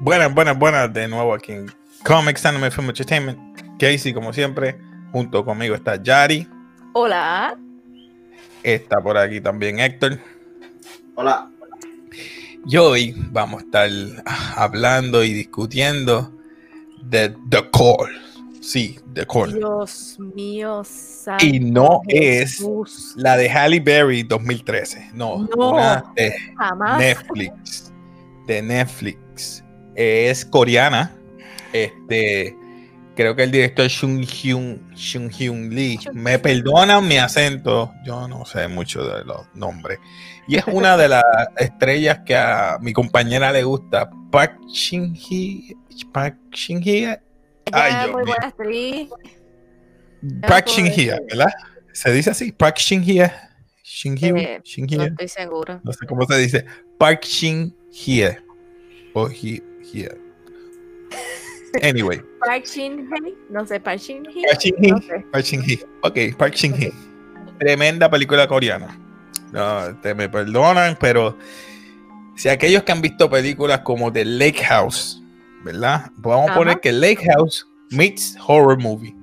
[0.00, 1.70] Buenas, buenas, buenas de nuevo aquí en
[2.02, 3.38] Comics Anime Film Entertainment.
[3.78, 4.80] Casey, como siempre,
[5.12, 6.48] junto conmigo está Yari.
[6.94, 7.67] Hola.
[8.62, 10.18] Está por aquí también Héctor.
[11.14, 11.50] Hola.
[12.66, 13.90] Y hoy vamos a estar
[14.56, 16.32] hablando y discutiendo
[17.02, 18.10] de The Call.
[18.60, 19.54] Sí, The Call.
[19.54, 23.14] Dios mío, santo Y no Jesús.
[23.14, 25.10] es la de Halle Berry 2013.
[25.14, 25.70] No, No.
[25.70, 26.98] una de Jamás.
[26.98, 27.92] Netflix.
[28.46, 29.64] De Netflix.
[29.94, 31.14] Es coreana.
[31.72, 32.56] Este.
[33.18, 35.98] Creo que el director es Shun Hyun, Shun Hyun Lee.
[36.12, 37.92] Me perdonan mi acento.
[38.04, 39.98] Yo no sé mucho de los nombres.
[40.46, 41.24] Y es una de las
[41.56, 44.08] estrellas que a mi compañera le gusta.
[44.30, 45.76] Park Shin Hye.
[46.12, 47.20] Park Shin Hye.
[47.72, 49.08] Ay, Dios muy buena actriz.
[50.46, 51.26] Park puedo Shin Hye, decir.
[51.28, 51.52] ¿verdad?
[51.92, 52.52] Se dice así.
[52.52, 53.32] Park Shin Hye.
[53.82, 54.28] Shin Hye.
[54.28, 55.80] Eh, Shin No estoy segura.
[55.82, 56.64] No sé cómo se dice.
[56.98, 58.38] Park Shin Hye.
[59.12, 59.60] O Hye.
[59.92, 60.08] Hye.
[61.82, 62.22] Anyway.
[62.40, 63.34] Park Shin Hye.
[63.50, 64.42] No sé, Park Shin Hye.
[64.46, 64.90] Park Shin Hye.
[64.90, 65.24] No sé.
[65.30, 65.86] Park Shin Hye.
[66.02, 66.92] Ok, Park Shin Hye.
[67.58, 68.98] Tremenda película coreana.
[69.52, 71.36] No, te me perdonan, pero
[72.36, 75.22] si aquellos que han visto películas como The Lake House,
[75.64, 76.10] ¿verdad?
[76.16, 79.14] Vamos a poner que Lake House meets horror movie.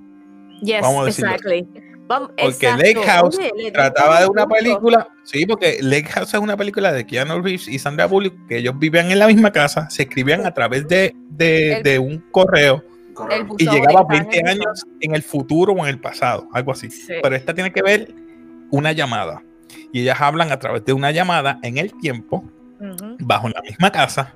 [0.62, 1.85] Yes, Vamos a decirlo exactly.
[2.08, 2.84] Vamos, Porque exacto.
[2.84, 6.40] Lake House Oye, le di Trataba de un una película, sí, porque Lake House es
[6.40, 9.90] una película de Keanu Reeves y Sandra Bullock, que ellos vivían en la misma casa,
[9.90, 12.84] se escribían a través de, de, El- de un correo
[13.58, 16.72] y llegaba estaban en 20 el años en el futuro o en el pasado, algo
[16.74, 16.92] así.
[16.92, 17.14] Sí.
[17.24, 18.14] Pero esta tiene que ver
[18.72, 19.42] una llamada.
[19.94, 22.44] Y ellas hablan a través de una llamada en el tiempo,
[22.80, 23.16] Ujú.
[23.20, 24.36] bajo la misma casa,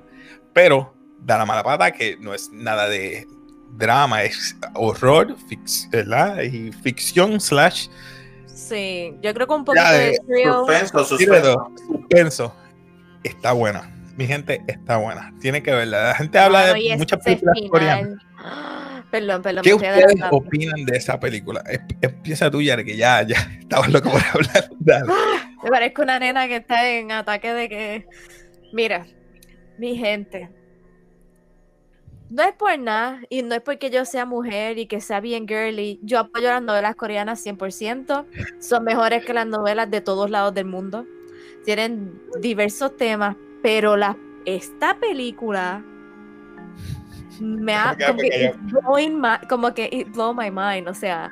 [0.54, 3.26] pero da la mala pata que no es nada de
[3.76, 6.42] drama, es horror, fix- ¿verdad?
[6.42, 7.88] Y ficción slash
[8.46, 10.16] Sí, yo creo que un poquito de.
[10.16, 11.72] Suspenso, suspenso.
[11.86, 12.56] suspenso.
[13.24, 13.90] Está buena.
[14.16, 15.32] Mi gente está buena.
[15.40, 16.08] Tiene que verla.
[16.08, 17.70] La gente habla de muchas películas final.
[17.70, 18.22] coreanas.
[19.10, 19.64] Perdón, perdón.
[19.64, 21.64] ¿Qué ustedes opinan de esa película?
[22.00, 24.70] Empieza tú, Yare, que ya, ya estaba loco por hablar.
[24.78, 25.06] Dale.
[25.64, 28.06] Me parezco una nena que está en ataque de que.
[28.72, 29.06] Mira,
[29.78, 30.48] mi gente.
[32.30, 35.48] No es por nada, y no es porque yo sea mujer y que sea bien
[35.48, 35.98] girly.
[36.02, 38.24] Yo apoyo las novelas coreanas 100%.
[38.60, 41.06] Son mejores que las novelas de todos lados del mundo.
[41.64, 45.84] Tienen diversos temas, pero la, esta película
[47.40, 47.96] me ha.
[47.96, 50.86] ¿Cómo que Como que, blowing my- como que it blow my mind.
[50.88, 51.30] O sea,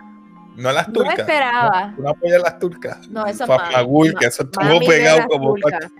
[0.56, 1.18] No las no turcas.
[1.20, 1.94] esperaba.
[1.96, 3.08] No, no apoyas las turcas.
[3.08, 4.12] No, eso mami.
[4.18, 5.92] que eso estuvo pegado como turcas.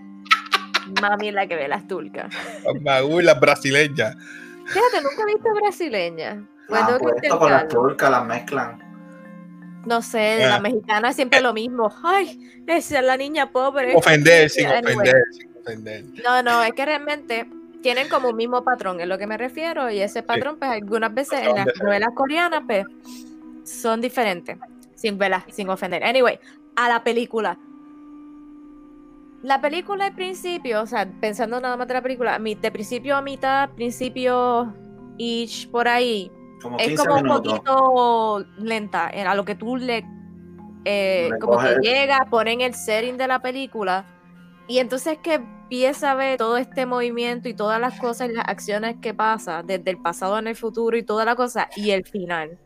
[1.01, 2.35] Mami es la que ve las turcas.
[2.65, 4.17] Famagul, las brasileñas.
[4.69, 6.47] Fíjate, nunca he visto brasileña.
[6.71, 8.83] Ah, que pues esto con las turcas las mezclan.
[9.87, 10.49] No sé, Ah.
[10.51, 11.91] la mexicana es siempre lo mismo.
[12.03, 13.95] Ay, esa es la niña pobre.
[13.95, 14.95] Ofender, sin Anyway.
[14.97, 16.05] ofender, sin ofender.
[16.25, 17.49] No, no, es que realmente
[17.83, 19.91] tienen como un mismo patrón, es lo que me refiero.
[19.91, 22.85] Y ese patrón, pues algunas veces en las novelas coreanas, pues
[23.65, 24.59] son diferentes.
[24.95, 25.19] Sin
[25.53, 26.03] sin ofender.
[26.05, 26.39] Anyway,
[26.77, 27.57] a la película.
[29.43, 33.23] La película al principio, o sea, pensando nada más de la película, de principio a
[33.23, 34.75] mitad, principio
[35.19, 40.05] each por ahí, Como es 15 como un poquito lenta a lo que tú le
[40.85, 44.07] eh, como que llega, ponen el setting de la película
[44.67, 48.49] y entonces que empieza a ver todo este movimiento y todas las cosas y las
[48.49, 52.07] acciones que pasa desde el pasado en el futuro y toda la cosa y el
[52.07, 52.59] final.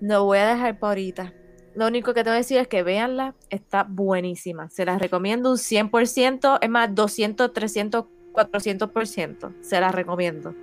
[0.00, 1.32] Lo voy a dejar para ahorita.
[1.78, 4.68] Lo único que te voy a decir es que véanla, está buenísima.
[4.68, 9.52] Se las recomiendo un 100%, es más, 200, 300, 400%.
[9.60, 10.56] Se las recomiendo.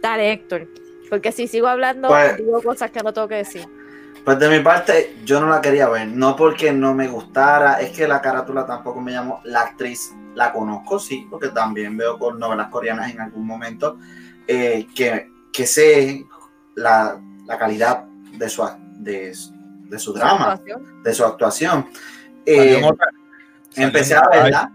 [0.00, 0.66] Dale, Héctor.
[1.10, 3.66] Porque si sigo hablando, Pues- digo cosas que no tengo que decir.
[4.24, 6.08] Pues de mi parte, yo no la quería ver.
[6.08, 9.42] No porque no me gustara, es que la carátula tampoco me llamó.
[9.44, 13.98] La actriz la conozco, sí, porque también veo con novelas coreanas en algún momento.
[14.48, 16.24] eh, que, que sé
[16.76, 18.66] la, la calidad de su,
[18.96, 19.32] de,
[19.90, 21.02] de su drama, Actuación.
[21.02, 21.86] de su actuación.
[22.46, 23.10] Eh, en otra-
[23.70, 24.72] salió empecé a verla,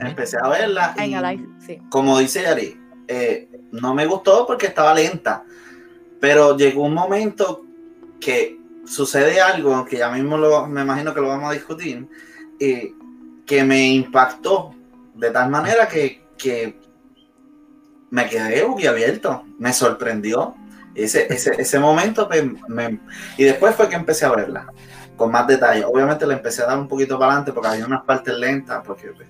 [0.00, 0.94] empecé a verla.
[0.96, 1.78] En y- Alive, sí.
[1.90, 5.44] como dice Yari, eh, no me gustó porque estaba lenta,
[6.20, 7.64] pero llegó un momento
[8.20, 12.08] que sucede algo, que ya mismo lo, me imagino que lo vamos a discutir,
[12.60, 12.92] eh,
[13.44, 14.74] que me impactó
[15.14, 16.78] de tal manera que, que
[18.10, 20.54] me quedé boquiabierto, me sorprendió.
[20.94, 23.00] Ese, ese, ese momento, pues, me-
[23.36, 24.66] y después fue que empecé a verla.
[25.16, 25.84] con más detalle.
[25.84, 29.12] Obviamente le empecé a dar un poquito para adelante porque había unas partes lentas, porque
[29.12, 29.28] pues,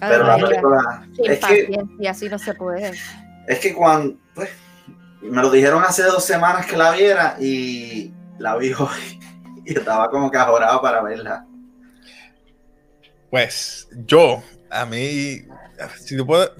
[0.00, 2.92] pero la película es que y así no se puede.
[3.46, 4.50] Es que cuando pues,
[5.20, 9.20] me lo dijeron hace dos semanas que la viera y la vi hoy
[9.64, 11.46] y estaba como que ajorado para verla.
[13.30, 15.42] Pues yo, a mí,
[16.00, 16.50] si tú puedo,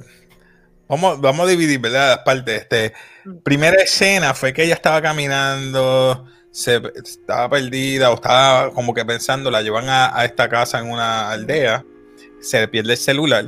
[0.89, 2.17] vamos, vamos a dividir, ¿verdad?
[2.17, 2.63] Las partes.
[2.63, 2.93] Este,
[3.25, 3.39] mm.
[3.39, 9.51] primera escena fue que ella estaba caminando, se estaba perdida o estaba como que pensando,
[9.51, 11.85] la llevan a, esta casa en una aldea,
[12.41, 13.47] se le pierde el celular.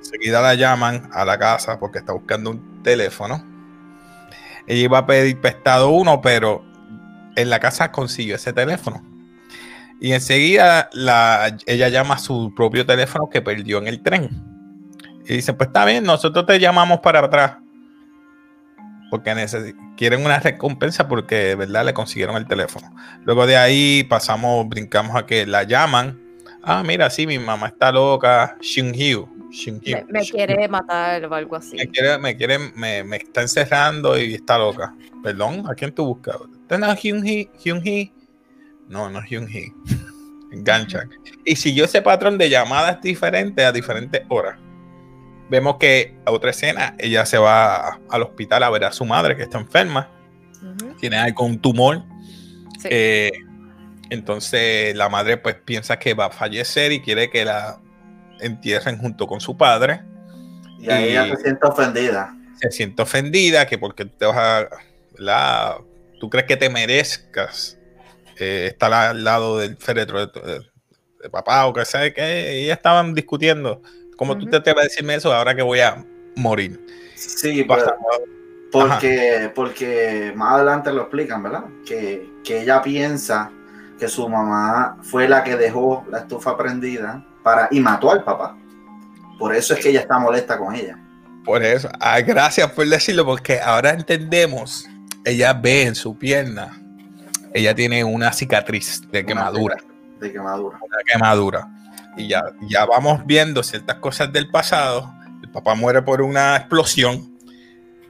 [0.00, 3.44] Seguida la llaman a la casa porque está buscando un teléfono.
[4.66, 6.64] Ella iba a pedir prestado uno, pero
[7.36, 9.04] en la casa consiguió ese teléfono.
[10.00, 14.55] Y enseguida la, ella llama a su propio teléfono que perdió en el tren.
[15.28, 17.56] Y dice, pues está bien, nosotros te llamamos para atrás.
[19.10, 19.46] Porque
[19.96, 22.94] quieren una recompensa porque verdad le consiguieron el teléfono.
[23.24, 26.20] Luego de ahí pasamos, brincamos a que la llaman.
[26.62, 28.56] Ah, mira, sí, mi mamá está loca.
[28.60, 29.28] Shin Hyu.
[29.84, 31.76] Me, me quiere matar o algo así.
[31.76, 34.94] Me quiere, me, quiere me, me, está encerrando y está loca.
[35.22, 36.36] Perdón, ¿a quién tú buscas?
[36.66, 38.12] ¿Tenés Hyun Hee?
[38.88, 39.72] No, no es Hyun Hee.
[40.52, 41.10] Enganchan.
[41.44, 44.58] Y siguió ese patrón de llamadas diferentes a diferentes horas.
[45.48, 49.36] Vemos que a otra escena, ella se va al hospital a ver a su madre
[49.36, 50.10] que está enferma.
[50.98, 52.02] Tiene algo, un tumor.
[52.84, 53.30] Eh,
[54.10, 57.80] entonces la madre pues piensa que va a fallecer y quiere que la
[58.40, 60.02] entierren junto con su padre.
[60.78, 62.36] Y, ahí ella se siente ofendida.
[62.60, 64.68] Se siente ofendida que porque te vas a...
[65.18, 65.78] La,
[66.20, 67.78] tú crees que te merezcas
[68.38, 70.62] eh, estar al lado del féretro de,
[71.30, 73.82] papá o que sea, que ellas estaban discutiendo.
[74.16, 76.04] ¿Cómo tú te atreves a decirme eso ahora que voy a
[76.34, 76.80] morir?
[77.14, 77.66] Sí,
[78.72, 81.64] porque, porque más adelante lo explican, ¿verdad?
[81.86, 83.50] Que, que ella piensa
[83.98, 88.56] que su mamá fue la que dejó la estufa prendida para, y mató al papá.
[89.38, 90.98] Por eso es que ella está molesta con ella.
[91.44, 94.88] Por eso, ah, gracias por decirlo, porque ahora entendemos,
[95.24, 96.82] ella ve en su pierna,
[97.54, 99.76] ella tiene una cicatriz de quemadura.
[100.20, 100.78] De quemadura.
[100.82, 101.68] Una quemadura.
[102.16, 105.12] Y ya, ya vamos viendo ciertas cosas del pasado.
[105.42, 107.36] El papá muere por una explosión,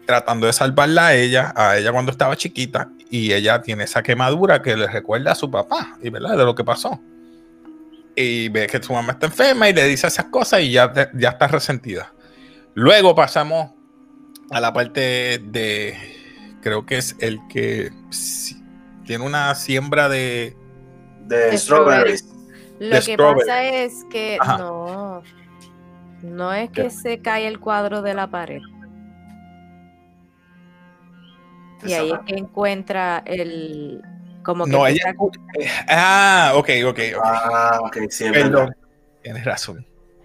[0.06, 4.62] tratando de salvarla a ella, a ella cuando estaba chiquita, y ella tiene esa quemadura
[4.62, 7.00] que le recuerda a su papá, y verdad, de lo que pasó
[8.16, 11.28] y ve que su mamá está enferma y le dice esas cosas y ya, ya
[11.28, 12.12] está resentida.
[12.74, 13.72] Luego pasamos
[14.50, 15.96] a la parte de,
[16.62, 17.92] creo que es el que
[19.04, 20.56] tiene una siembra de,
[21.26, 22.24] de, strawberries.
[22.78, 25.22] Lo que pasa es que no,
[26.22, 28.60] no es que se cae el cuadro de la pared.
[31.84, 34.02] Y ahí es que encuentra el,
[34.54, 35.14] no, ella.
[35.88, 36.98] Ah, ok, ok.
[37.22, 38.74] Ah, ok, sí, Perdón.
[39.22, 39.84] Tienes razón.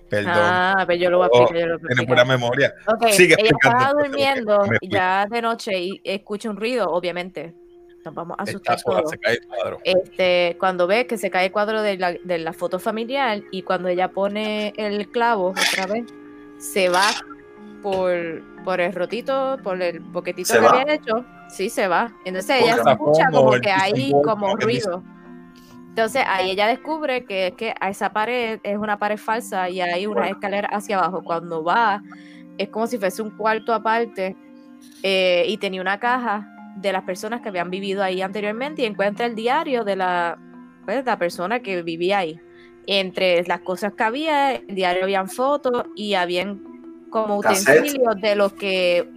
[0.10, 0.34] Perdón.
[0.36, 1.68] Ah, pero yo lo voy a oh, explicar.
[1.68, 2.74] yo lo Tienes buena memoria.
[2.86, 3.14] Okay.
[3.14, 7.56] Sigue ella estaba durmiendo ya de noche y escucha un ruido, obviamente.
[8.04, 9.10] Nos vamos a asustar todos.
[9.10, 9.80] Se cae el cuadro.
[9.84, 13.62] Este, cuando ve que se cae el cuadro de la, de la foto familiar y
[13.62, 16.06] cuando ella pone el clavo otra vez,
[16.58, 17.08] se va
[17.82, 22.14] por, por el rotito, por el boquetito que había hecho Sí, se va.
[22.24, 25.04] Entonces ella se escucha como que hay como ruido.
[25.90, 29.82] Entonces ahí ella descubre que es que a esa pared es una pared falsa y
[29.82, 31.22] hay una escalera hacia abajo.
[31.22, 32.02] Cuando va,
[32.58, 34.38] es como si fuese un cuarto aparte
[35.04, 39.26] eh, y tenía una caja de las personas que habían vivido ahí anteriormente y encuentra
[39.26, 40.38] el diario de la,
[40.86, 42.40] pues, la persona que vivía ahí.
[42.88, 46.62] Entre las cosas que había, el diario habían fotos y habían
[47.10, 49.08] como utensilios de los que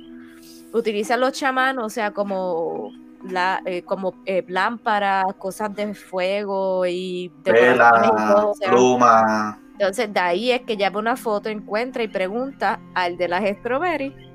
[0.73, 2.91] utilizan los chamanos, o sea, como
[3.23, 9.59] la, eh, como eh, lámparas, cosas de fuego y de Vela, pluma.
[9.73, 14.11] Entonces, de ahí es que lleva una foto, encuentra y pregunta al de las strawberry
[14.11, 14.34] que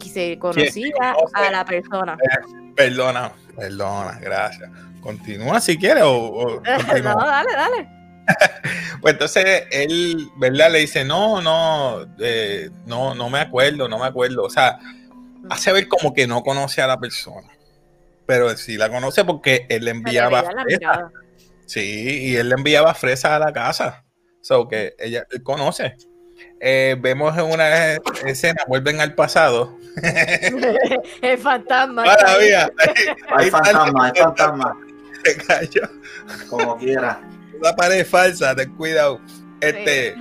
[0.00, 0.92] se conocía
[1.34, 2.16] a la persona.
[2.22, 4.70] Eh, perdona, perdona, gracias.
[5.00, 6.60] Continúa si quieres o,
[7.02, 7.88] no, dale, dale.
[9.00, 10.72] pues entonces él, ¿verdad?
[10.72, 14.44] Le dice, no, no, eh, no, no me acuerdo, no me acuerdo.
[14.44, 14.78] O sea,
[15.48, 17.48] hace ver como que no conoce a la persona.
[18.26, 21.10] Pero sí la conoce porque él le enviaba fresa.
[21.66, 24.04] Sí, y él le enviaba fresa a la casa.
[24.40, 25.96] So que ella conoce.
[26.60, 27.94] Eh, vemos en una
[28.24, 29.76] escena, vuelven al pasado.
[31.22, 32.04] el fantasma.
[33.36, 34.76] Hay fantasma, hay fantasma.
[35.24, 35.82] Se cayó.
[36.48, 37.20] Como quiera.
[37.60, 39.20] Una pared falsa, ten cuidado.
[39.60, 40.14] Este,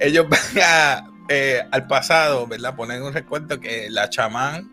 [0.00, 2.74] ellos van a, eh, al pasado, ¿verdad?
[2.74, 4.70] Poner un recuerdo que la chamán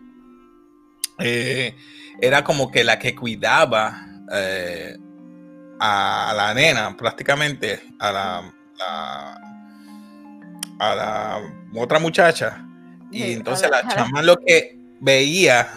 [1.18, 1.74] eh,
[2.20, 4.96] era como que la que cuidaba eh,
[5.78, 9.45] a la nena, prácticamente, a la, la-
[10.78, 11.40] a la
[11.74, 12.66] otra muchacha.
[13.10, 15.68] Y Sí, entonces la- chama lo que veía,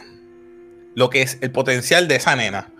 [0.96, 2.72] lo que es el potencial de esa nena.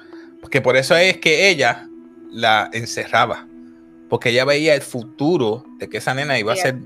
[0.42, 1.88] Porque por eso es que ella
[2.32, 3.46] la encerraba.
[4.10, 6.78] Porque ella veía el futuro de que esa nena iba a ser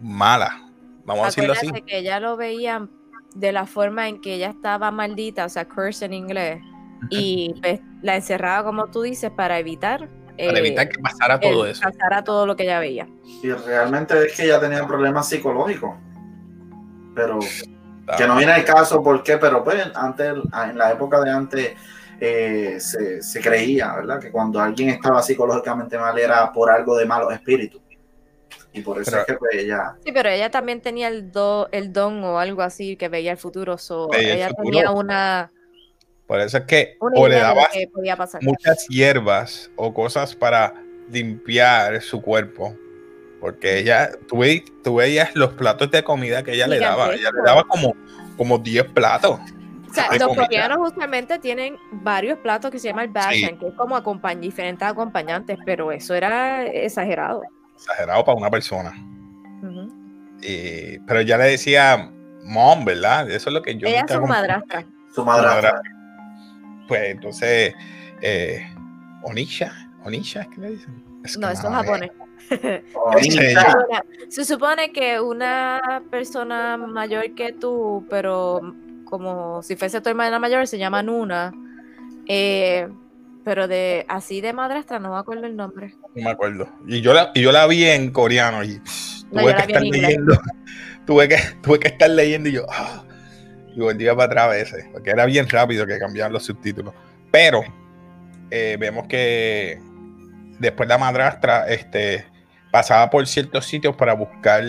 [0.00, 0.68] mala.
[1.04, 1.70] Vamos a decirlo así.
[1.86, 2.88] Que ella lo veía
[3.34, 6.60] de la forma en que ella estaba maldita, o sea, curse en inglés,
[7.10, 10.08] y pues, la encerraba, como tú dices, para evitar,
[10.46, 11.82] Para eh, evitar que pasara todo el- eso.
[11.82, 13.08] pasara todo lo que ella veía.
[13.42, 15.94] Y realmente es que ella tenía problemas psicológicos.
[17.14, 17.38] Pero
[18.16, 19.36] que no viene el caso, ¿por qué?
[19.38, 20.26] Pero pues antes,
[20.68, 21.72] en la época de antes,
[22.20, 24.20] eh, se, se creía, ¿verdad?
[24.20, 27.80] Que cuando alguien estaba psicológicamente mal era por algo de malos espíritus.
[28.74, 29.96] Y por eso Pero- es que pues ella...
[30.04, 33.36] Sí, pero ella también tenía el, do, el don o algo así que veía el
[33.38, 34.64] futuro, so, Veía el ella futuro.
[34.70, 35.52] tenía una,
[36.32, 38.42] Por eso es que una o le dabas que podía pasar.
[38.42, 40.72] muchas hierbas o cosas para
[41.10, 42.74] limpiar su cuerpo.
[43.38, 47.12] Porque ella, tú, ve- tú veías los platos de comida que ella le daba.
[47.12, 47.94] Ella le daba como,
[48.38, 49.38] como 10 platos.
[49.90, 50.44] O sea, los comida.
[50.46, 54.88] coreanos usualmente tienen varios platos que se llama el bashan, que es como acompañ diferentes
[54.88, 57.42] acompañantes, pero eso era exagerado.
[57.74, 58.90] Exagerado para una persona.
[59.62, 59.92] Ujú.
[60.40, 62.10] Y- pero ella le decía
[62.44, 63.30] mom, ¿verdad?
[63.30, 64.28] Eso es lo que yo Ella es su comprendí.
[64.28, 64.86] madrastra.
[65.14, 65.82] Su madrastra.
[66.92, 67.72] Pues entonces,
[68.20, 68.66] eh,
[69.22, 69.72] Onisha,
[70.04, 71.02] Onisha es que le dicen.
[71.24, 72.10] Es No, eso es japonés.
[72.92, 73.12] Oh,
[74.28, 78.60] se supone que una persona mayor que tú, pero
[79.06, 81.50] como si fuese tu hermana mayor, se llama Nuna.
[82.28, 82.86] eh,
[83.42, 85.94] pero de así de madrastra no me acuerdo el nombre.
[86.14, 86.68] No me acuerdo.
[86.86, 89.82] Y yo la, y yo la vi en coreano y pff, No, tuve que estar
[89.82, 90.38] leyendo.
[91.06, 92.66] Tuve que, tuve que estar leyendo y yo.
[92.70, 93.02] ah,
[93.74, 94.84] y volvía para atrás a veces.
[94.92, 96.94] Porque era bien rápido que cambiaban los subtítulos.
[97.30, 97.62] Pero
[98.50, 99.80] eh, vemos que
[100.58, 102.26] después la madrastra este,
[102.70, 104.62] pasaba por ciertos sitios para buscar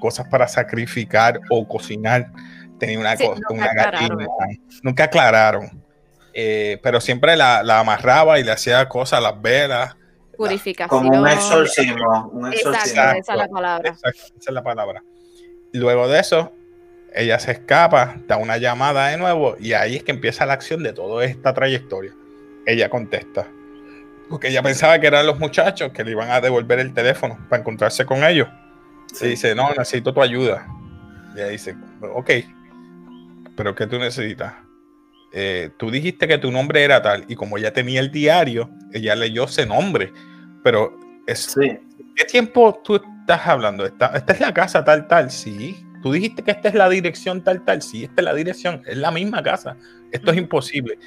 [0.00, 2.30] cosas para sacrificar o cocinar.
[2.78, 4.18] Tenía una Sí, cosa, nunca una aclararon.
[4.18, 4.62] gallina.
[4.82, 5.82] Nunca aclararon.
[6.34, 9.94] Eh, pero siempre la, la amarraba y le hacía cosas, las velas.
[10.36, 10.88] Purificación.
[10.88, 12.30] Como un exorcismo.
[12.32, 13.02] Un Exacto, exorcismo.
[13.02, 13.18] Exacto.
[13.20, 13.90] esa es la palabra.
[13.90, 15.02] Exacto, esa es la palabra.
[15.74, 16.52] Luego de eso,
[17.14, 20.82] ella se escapa, da una llamada de nuevo y ahí es que empieza la acción
[20.82, 22.12] de toda esta trayectoria.
[22.66, 23.46] Ella contesta.
[24.28, 27.60] Porque ella pensaba que eran los muchachos que le iban a devolver el teléfono para
[27.60, 28.48] encontrarse con ellos.
[29.12, 29.26] Sí.
[29.26, 30.66] Y dice, no, necesito tu ayuda.
[31.34, 32.30] Y ella dice, ok,
[33.56, 34.54] pero ¿qué tú necesitas?
[35.34, 39.14] Eh, tú dijiste que tu nombre era tal y como ella tenía el diario, ella
[39.14, 40.12] leyó ese nombre.
[40.62, 41.78] Pero es, Sí.
[42.14, 43.86] ¿Qué tiempo tú estás hablando?
[43.86, 45.30] ¿Esta, esta es la casa tal, tal?
[45.30, 45.81] Sí.
[46.02, 47.80] Tú dijiste que esta es la dirección tal, tal.
[47.82, 48.82] Sí, esta es la dirección.
[48.86, 49.76] Es la misma casa.
[50.10, 50.98] Esto es imposible.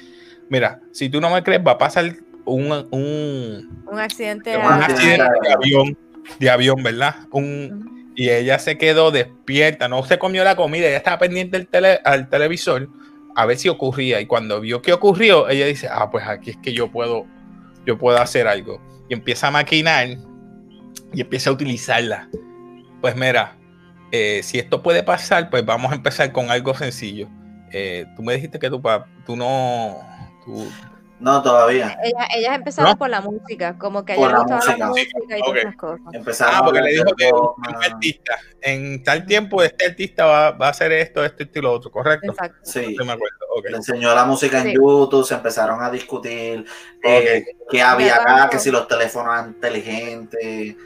[0.48, 4.56] Mira, si tú no me crees, va a pasar un, un, Un accidente.
[4.56, 5.24] Un un accidente.
[5.42, 5.98] de avión,
[6.38, 7.16] de avión, ¿verdad?
[7.32, 11.68] Un, y ella se quedó despierta, no se comió la comida, ella estaba pendiente del
[11.68, 12.88] tele- al televisor
[13.34, 14.20] a ver si ocurría.
[14.20, 17.26] Y cuando vio que ocurrió, ella dice, ah, pues aquí es que yo puedo,
[17.84, 18.80] yo puedo hacer algo.
[19.10, 20.08] Y empieza a maquinar
[21.12, 22.28] y empieza a utilizarla.
[23.02, 23.55] Pues mira,
[24.12, 27.28] eh, si esto puede pasar, pues vamos a empezar con algo sencillo.
[27.72, 29.98] Eh, tú me dijiste que tu papá, tú no,
[30.44, 30.66] tú,
[31.18, 31.98] No, todavía.
[32.04, 32.98] Ella, ellas empezaron ¿No?
[32.98, 35.12] por la música, como que ella le la gustaba la música.
[35.18, 35.46] música y Ok.
[35.46, 36.00] todas esas cosas.
[36.14, 40.66] Empezaron Ah, porque le dijo que un, artista, en tal tiempo este artista va, va
[40.66, 42.32] a hacer esto, esto, esto y lo otro, ¿correcto?
[42.32, 42.58] Exacto.
[42.62, 42.94] Sí.
[42.98, 43.36] No me acuerdo.
[43.56, 43.64] ok.
[43.70, 44.74] Le enseñó la música en Sí.
[44.74, 46.66] YouTube, se empezaron a discutir
[47.02, 50.76] eh, qué había acá, que si los teléfonos inteligentes,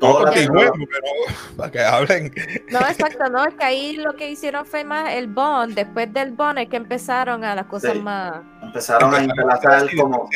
[0.00, 0.86] No continuemos, tecnología.
[0.90, 2.32] pero para que hablen.
[2.70, 6.32] No, exacto, no, es que ahí lo que hicieron fue más el bond, después del
[6.32, 7.98] bond es que empezaron a las cosas Sí.
[8.00, 8.34] más...
[8.62, 10.28] Empezaron a interlatar como,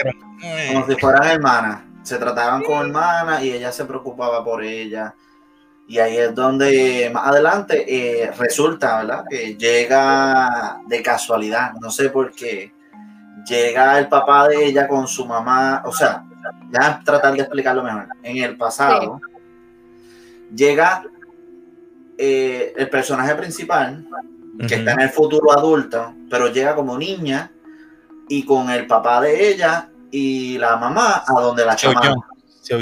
[0.73, 1.81] como si fueran hermanas.
[2.02, 5.14] Se trataban como hermanas y ella se preocupaba por ella.
[5.87, 9.25] Y ahí es donde más adelante eh, resulta, ¿verdad?
[9.28, 12.73] Que llega de casualidad, no sé por qué.
[13.47, 16.25] Llega el papá de ella con su mamá, o sea,
[16.71, 18.09] ya tratar de explicarlo mejor.
[18.23, 19.21] En el pasado,
[20.54, 21.04] llega
[22.18, 24.06] eh, el personaje principal,
[24.68, 27.50] que está en el futuro adulto, pero llega como niña
[28.28, 31.94] y con el papá de ella y la mamá a donde la Young.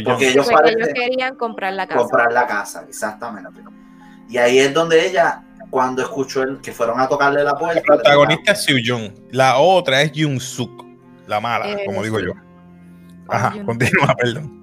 [0.05, 0.47] Porque ellos
[0.95, 1.99] querían comprar la casa.
[2.01, 3.49] comprar la casa, exactamente.
[4.29, 7.83] Y ahí es donde ella, cuando escuchó el, que fueron a tocarle la puerta, La
[7.83, 10.85] protagonista es Seo Young, la otra es Jung Suk,
[11.27, 12.27] la mala, Eh, como digo sí.
[12.27, 12.33] yo.
[13.29, 14.60] Ajá, Jung- continúa, perdón.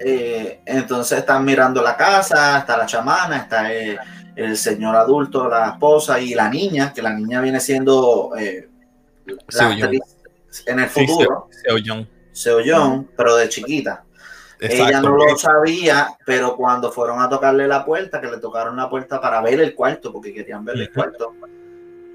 [0.00, 6.20] Eh, entonces están mirando la casa, está la chamana, está el señor adulto, la esposa
[6.20, 8.68] y la niña, que la niña viene siendo eh,
[9.26, 10.02] la actriz
[10.66, 11.48] en el Sí, futuro.
[11.50, 12.06] Seo Young.
[12.32, 14.04] Seo pero de chiquita.
[14.60, 18.88] Ella no lo sabía, pero cuando fueron a tocarle la puerta, que le tocaron la
[18.88, 21.34] puerta para ver el cuarto, porque querían ver el cuarto,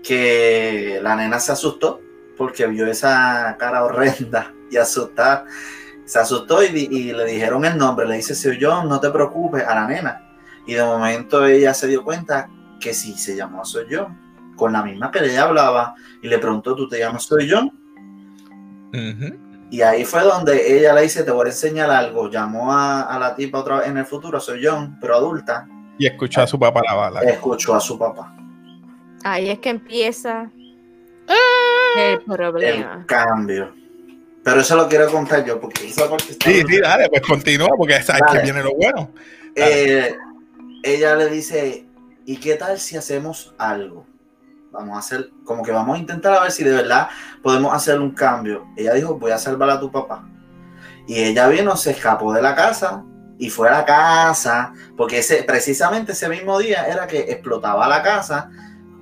[0.02, 2.02] que la nena se asustó
[2.40, 5.46] porque vio esa cara horrenda y asustada.
[6.10, 9.76] Se asustó y, le dijeron el nombre, le dice Seo John, no te preocupes, a
[9.76, 10.20] la nena.
[10.66, 12.50] Y de momento ella se dio cuenta
[12.80, 14.18] que sí, se llamó Soy John,
[14.56, 17.72] con la misma que ella hablaba, y le preguntó, ¿tú te llamas Soy John?
[19.70, 22.28] Y ahí fue donde ella le dice, te voy a enseñar algo.
[22.28, 25.68] Llamó a, la tipa otra vez en el futuro, soy John, pero adulta.
[26.00, 27.22] Y escuchó a su papá la bala.
[27.22, 28.36] Escuchó a su papá.
[29.24, 30.50] Ahí es que empieza
[31.96, 32.96] el problema.
[33.02, 33.79] El cambio.
[34.50, 38.22] Pero eso lo quiero contar yo, porque parte Sí, sí, dale, pues continúa, porque sabes
[38.32, 39.12] que viene lo bueno.
[39.56, 40.16] Eh,
[40.84, 41.86] ella le dice,
[42.26, 44.06] ¿y qué tal si hacemos algo?
[44.72, 47.10] vamos a hacer, como que vamos a intentar a ver si de verdad
[47.42, 48.68] podemos hacer un cambio.
[48.76, 50.28] Ella dijo, voy a salvar a tu papá.
[51.08, 53.04] Y ella vino, se escapó de la casa
[53.38, 58.04] y fue a la casa, porque ese, precisamente ese mismo día era que explotaba la
[58.04, 58.52] casa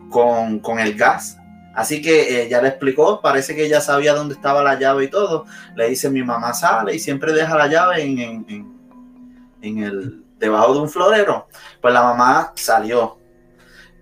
[0.10, 1.37] con, el gas.
[1.78, 5.46] Así que ella le explicó, parece que ella sabía dónde estaba la llave y todo.
[5.76, 8.78] Le dice, mi mamá sale y siempre deja la llave en, en,
[9.62, 11.48] en el, debajo de un florero.
[11.80, 13.20] Pues la mamá salió,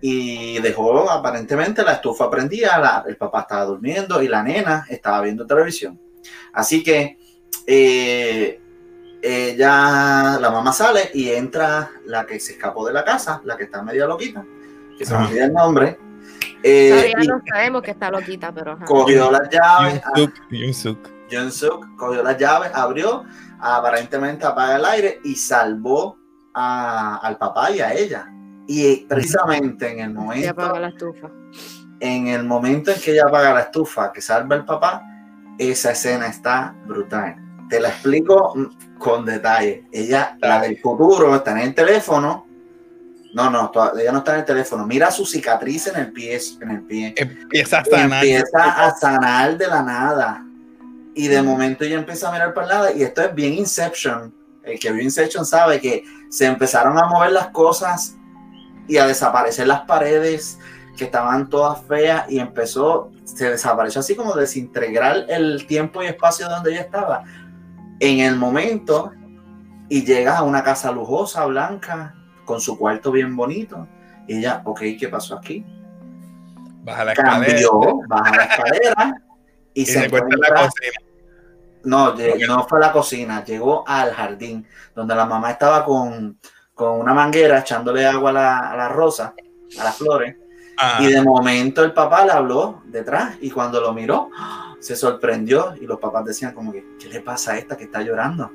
[0.08, 5.46] y dejó aparentemente la estufa prendida, el papá estaba durmiendo y la nena estaba viendo
[5.46, 6.00] televisión.
[6.54, 7.18] Así que
[7.66, 8.62] eh,
[9.22, 13.64] ella, la mamá sale y entra la que se escapó de la casa, la que
[13.64, 14.46] está media loquita,
[14.98, 15.98] que se me olvida el nombre.
[16.68, 18.80] Eh, no sabemos que está loquita, pero...
[18.88, 20.02] Cogió las llaves.
[21.32, 23.24] Jun Suk cogió las llaves, abrió,
[23.60, 26.18] aparentemente apaga el aire y salvó
[26.56, 28.32] al papá y a ella.
[28.68, 30.50] Y precisamente en el momento.
[30.50, 31.30] apaga la estufa.
[32.00, 35.04] En el momento en que ella apaga la estufa, que salva el papá,
[35.60, 37.36] esa escena está brutal.
[37.70, 38.56] Te la explico
[38.98, 39.88] con detalle.
[39.92, 42.45] Ella, la del futuro, está en el teléfono.
[43.36, 43.70] No, no,
[44.00, 44.88] ella no está en el teléfono.
[44.88, 46.40] Mira su cicatriz en el pie.
[46.62, 47.14] En el pie.
[47.18, 48.24] Empieza a sanar.
[48.24, 50.46] Empieza a sanar de la nada.
[51.14, 52.96] Y de momento ella empieza a mirar para el lado.
[52.96, 54.34] Y esto es bien Inception.
[54.64, 58.16] El que vio Inception sabe que se empezaron a mover las cosas
[58.88, 60.58] y a desaparecer las paredes
[60.96, 66.48] que estaban todas feas y empezó, se desapareció así como desintegrar el tiempo y espacio
[66.48, 67.26] donde ella estaba.
[68.00, 69.12] En el momento,
[69.90, 72.15] y llega a una casa lujosa, blanca,
[72.46, 73.88] con su cuarto bien bonito,
[74.28, 75.66] y ella, ok, ¿qué pasó aquí?
[76.84, 79.22] Baja la Cambió, baja la escalera
[79.74, 80.94] y, se, encuentra en la cocina.
[81.84, 82.16] No,
[82.48, 86.40] no fue a la cocina, llegó al jardín, donde la mamá estaba con,
[86.74, 89.34] con una manguera echándole agua a la, a la rosa,
[89.80, 90.36] a las flores.
[90.78, 91.00] Ah.
[91.02, 94.30] Y de momento el papá le habló detrás y cuando lo miró,
[94.80, 98.02] se sorprendió y los papás decían como que, ¿qué le pasa a esta que está
[98.02, 98.52] llorando?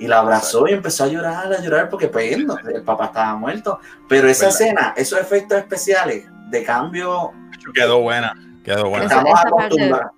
[0.00, 2.46] Y la abrazó y empezó a llorar, a llorar porque pues el
[2.84, 3.78] papá estaba muerto.
[4.08, 7.32] Pero esa escena, esos efectos especiales de cambio...
[7.74, 8.34] Quedó buena,
[8.64, 9.04] quedó buena.
[9.04, 10.12] Estamos acostumbrados.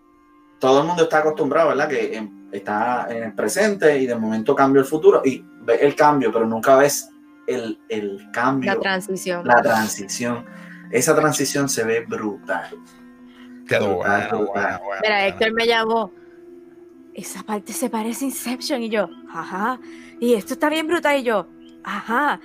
[0.59, 1.89] Todo el mundo está acostumbrado, ¿verdad?
[1.89, 6.33] Que está en el presente y de momento cambia el futuro y ve el cambio,
[6.33, 7.11] pero nunca ves
[7.47, 8.75] el, el cambio.
[8.75, 9.45] La transición.
[9.45, 10.47] La transición.
[10.91, 12.71] Esa transición se ve brutal.
[13.67, 14.47] Quedó bueno,
[15.03, 16.13] Mira, Héctor me llamó.
[17.15, 19.79] Esa parte se parece a Inception y yo, ajá.
[20.19, 21.47] Y esto está bien brutal y yo,
[21.85, 22.41] ajá.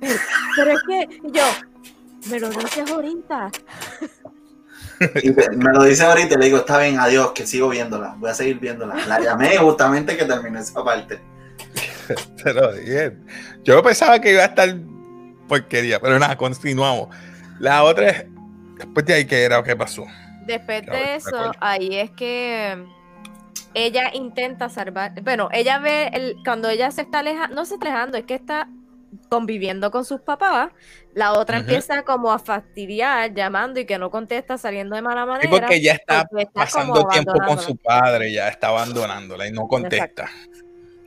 [0.00, 1.44] Pero, es que yo,
[2.30, 3.50] me lo dices ahorita.
[5.22, 8.30] Y me lo dice ahorita y le digo, está bien, adiós, que sigo viéndola, voy
[8.30, 8.96] a seguir viéndola.
[9.06, 11.20] La llamé justamente que terminó esa parte.
[12.42, 13.24] pero bien.
[13.62, 14.74] Yo pensaba que iba a estar
[15.46, 17.14] porquería, pero nada, continuamos.
[17.60, 18.24] La otra es,
[18.76, 19.62] después de ahí, ¿qué era?
[19.62, 20.04] ¿Qué pasó?
[20.46, 22.84] Después de eso, ahí es que
[23.74, 27.88] ella intenta salvar, bueno, ella ve, el, cuando ella se está alejando, no se está
[27.88, 28.68] alejando, es que está
[29.28, 30.70] conviviendo con sus papás,
[31.14, 35.42] la otra empieza como a fastidiar, llamando y que no contesta, saliendo de mala manera.
[35.42, 40.30] Sí, porque ya está, pasando tiempo con su padre, ya está abandonándola y no contesta.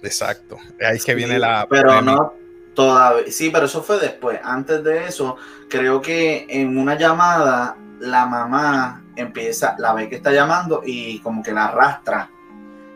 [0.04, 0.58] Exacto.
[0.80, 1.67] Ahí es que viene la.
[1.69, 2.34] Pero no
[2.74, 3.32] todavía.
[3.32, 4.39] Sí, pero eso fue después.
[4.43, 5.38] Antes de eso,
[5.69, 11.43] creo que en una llamada, la mamá empieza, la ve que está llamando y como
[11.43, 12.30] que la arrastra.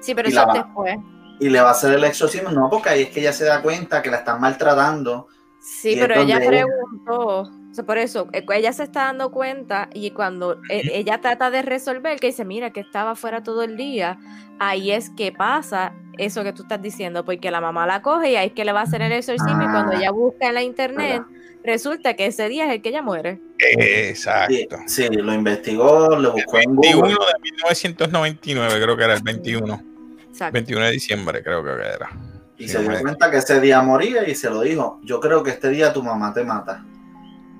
[0.05, 0.97] Sí, pero eso después.
[1.39, 2.51] Y le va a hacer el exorcismo.
[2.51, 5.27] No, porque ahí es que ella se da cuenta que la están maltratando.
[5.59, 7.49] Sí, pero ella preguntó
[7.83, 12.19] por eso, eh, ella se está dando cuenta y cuando eh, ella trata de resolver,
[12.19, 14.17] que dice, mira, que estaba fuera todo el día,
[14.59, 18.35] ahí es que pasa eso que tú estás diciendo, porque la mamá la coge y
[18.35, 20.53] ahí es que le va a hacer el exorcismo y cuando ah, ella busca en
[20.53, 21.23] la internet,
[21.63, 23.41] resulta que ese día es el que ella muere.
[23.59, 24.77] Exacto.
[24.87, 26.91] Sí, lo investigó, lo buscó en Google.
[26.91, 29.94] 21 de 1999, creo que era el 21.
[30.35, 30.53] Exacto.
[30.53, 32.09] 21 de diciembre creo que era.
[32.57, 34.99] Y Sí, se dio cuenta que ese día moría y se lo dijo.
[35.03, 36.83] Yo creo que este día tu mamá te mata.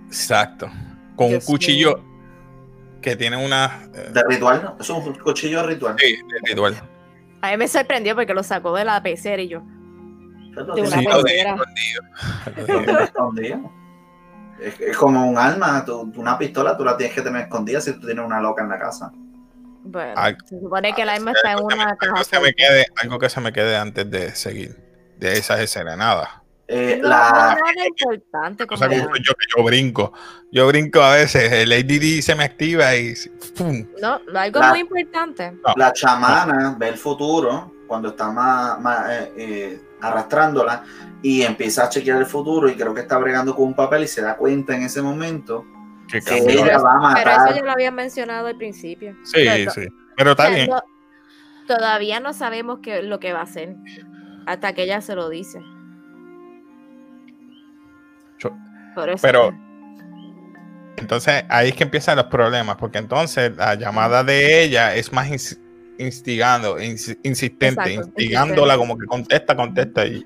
[0.07, 0.69] Exacto.
[1.15, 2.01] Con Dios un cuchillo
[3.01, 3.88] que tiene una...
[3.93, 4.77] eh, De ritual, ¿no?
[4.79, 5.95] Es un cuchillo ritual.
[5.99, 6.75] sí, de ritual.
[7.41, 9.61] A mí me sorprendió porque lo sacó de la pecera y yo.
[10.51, 11.55] Eso De lo una Sí, tiene- lo de pecera.
[11.55, 12.01] escondido.
[12.67, 13.71] lo tiene escondido.
[14.59, 17.93] Es, es como un arma, tú- una pistola tú la tienes que tener escondida si
[17.93, 19.11] tú tienes una loca en la casa.
[19.88, 22.13] Bueno, Ay, se supone que el arma está en Algo que me- una algo caja.
[22.17, 24.76] que se me quede, algo que se me quede antes de seguir.
[25.17, 26.41] De esas escenas, nada.
[26.67, 30.12] Eh, No, la, no, nada importante O como sea, yo brinco.
[30.52, 33.13] Yo brinco a veces, el ADD se me activa y
[33.56, 33.86] ¡pum!
[34.02, 35.54] No, algo La- muy importante.
[35.76, 40.84] la chamana ve el futuro cuando está más, más, eh, eh, arrastrándola
[41.21, 44.08] y empieza a chequear el futuro y creo que está bregando con un papel y
[44.08, 45.63] se da cuenta en ese momento
[46.19, 46.63] Que que cambió.
[46.65, 49.15] ella va a Pero eso ya lo había mencionado al principio.
[49.23, 49.82] Sí, Pero- sí.
[50.17, 50.69] Pero está bien.
[50.69, 50.84] no-
[51.67, 53.75] todavía no sabemos qué, lo que va a hacer
[54.45, 55.60] hasta que ella se lo dice.
[58.39, 58.56] Yo-
[58.93, 59.65] Por eso pero- que-
[60.97, 65.28] Entonces ahí es que empiezan los problemas, porque entonces la llamada de ella es más
[65.30, 65.60] ins-
[65.97, 68.78] instigando, ins- insistente, Exacto, instigándola insistente.
[68.78, 70.25] como que contesta, contesta y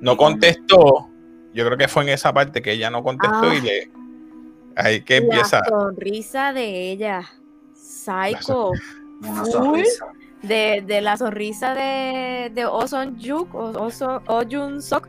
[0.00, 1.08] no contestó.
[1.54, 3.54] Yo creo que fue en esa parte que ella no contestó Ah.
[3.54, 3.90] y le
[4.84, 7.22] ahí que la empieza sonrisa de ella,
[7.74, 8.72] psycho,
[9.22, 10.06] Una sonrisa.
[10.42, 15.08] de, de la sonrisa de, de Oson Juk o Oson O Jun Sok.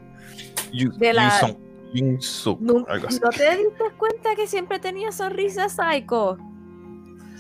[0.74, 1.56] Yu- de la-
[1.94, 3.20] Yun-suk, ¿No, algo así.
[3.22, 6.38] ¿No te diste cuenta que siempre tenía sonrisa psycho?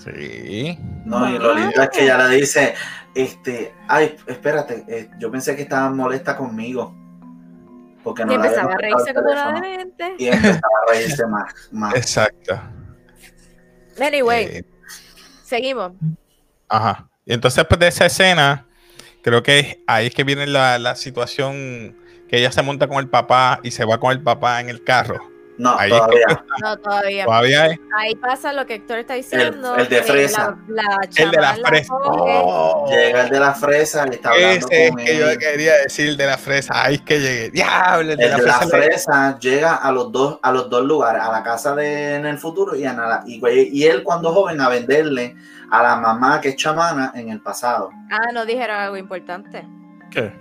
[0.03, 0.77] Sí.
[1.05, 2.73] No, y lo lindo es que ella le dice,
[3.15, 6.93] este, ay, espérate, eh, yo pensé que estaba molesta conmigo.
[8.03, 10.15] Porque no y empezaba a reírse demente.
[10.17, 11.53] Y empezaba a reírse más.
[11.71, 11.95] más.
[11.95, 12.59] Exacto.
[13.99, 14.65] Anyway, Eh,
[15.43, 15.93] seguimos.
[16.67, 17.07] Ajá.
[17.25, 18.65] Y entonces después de esa escena,
[19.21, 21.95] creo que ahí es que viene la, la situación
[22.27, 24.83] que ella se monta con el papá y se va con el papá en el
[24.83, 25.30] carro.
[25.57, 26.45] No, Ahí es que todavía.
[26.63, 27.25] No, todavía.
[27.25, 29.75] todavía es Ahí pasa lo que Héctor está diciendo.
[29.75, 30.57] el de fresa.
[30.67, 31.93] La, la el de la fresa.
[31.93, 36.17] Oh, Llega el de la fresa y está hablando ese es que yo quería decir
[36.17, 36.73] de la fresa.
[36.83, 37.49] Ahí es que llegué.
[37.51, 38.77] Diablo, el de El la de la fresa.
[38.77, 42.25] le- fresa llega a los dos, a los dos lugares, a la casa de en
[42.25, 45.35] el futuro y a la- y él cuando joven a venderle
[45.69, 47.91] a la mamá que es chamana en el pasado.
[48.11, 49.65] Ah, no dijeron algo importante.
[50.09, 50.33] ¿Qué?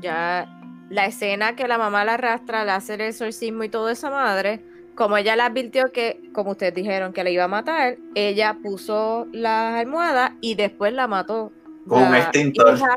[0.00, 0.46] Ya
[0.94, 4.64] la escena que la mamá la arrastra, le hace el exorcismo y toda esa madre,
[4.94, 9.26] como ella le advirtió que, como ustedes dijeron, que le iba a matar, ella puso
[9.32, 11.50] las almohadas y después la mató.
[11.88, 12.76] Con un la extintor.
[12.76, 12.94] hija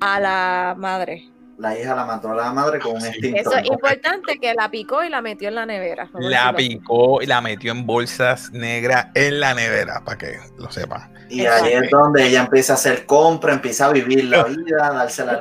[0.00, 1.28] A la madre.
[1.58, 3.40] La hija la mató a la madre con un extintor.
[3.40, 6.08] Eso es importante que la picó y la metió en la nevera.
[6.14, 11.12] La picó y la metió en bolsas negras en la nevera, para que lo sepan.
[11.28, 15.24] Y ahí es donde ella empieza a hacer compra, empieza a vivir la vida, darse
[15.26, 15.40] la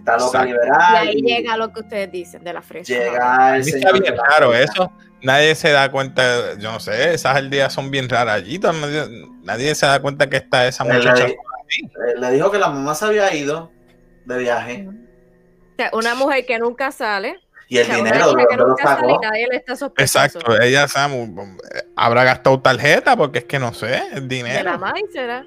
[0.00, 1.04] Está loca liberal.
[1.04, 2.92] Y ahí llega lo que ustedes dicen de la fresa.
[2.92, 4.72] llega el Está bien de la raro fresa.
[4.72, 4.92] eso.
[5.22, 8.58] Nadie se da cuenta, yo no sé, esas aldeas son bien raras allí.
[8.58, 11.26] mundo- Nadie se da cuenta que está esa muchacha.
[11.28, 11.36] le,
[12.20, 13.70] le dijo que la mamá se había ido
[14.24, 14.92] de viaje O
[15.76, 17.38] sea, una mujer que nunca sale.
[17.68, 19.22] y el o sea, una dinero, ¿de hija que lo nunca sale y sacó?
[19.22, 19.72] nadie le está.
[19.98, 21.28] Exacto, ella sabe,
[21.96, 24.64] habrá gastado tarjeta porque es que no sé, el De dinero.
[24.70, 25.44] la maíz será.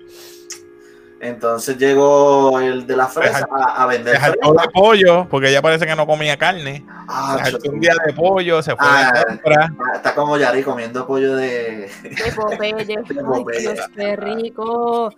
[1.24, 4.38] Entonces llegó el de la fresa a, a vender Se de
[4.74, 6.86] pollo porque ella parece que no comía carne.
[7.08, 9.70] Ah, Se un día de pollo, se fue Ah, de compra.
[9.72, 11.90] Ah, Está como Yari comiendo pollo de.
[12.04, 12.98] De Popeye.
[13.26, 13.60] Popeye.
[13.62, 15.14] Dios, qué rico.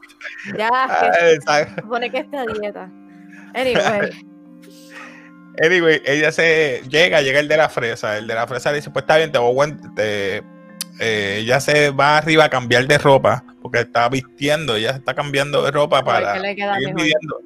[0.56, 2.88] Ya, Ah, que supone que esta dieta.
[3.56, 4.12] Anyway,
[5.64, 8.18] Anyway, ella se llega, llega el de la fresa.
[8.18, 10.44] El de la fresa le dice: Pues está bien, te voy a te-
[11.00, 15.14] eh, ella se va arriba a cambiar de ropa porque está vistiendo, ella se está
[15.14, 16.40] cambiando de ropa a ver para
[16.96, 17.40] viviendo.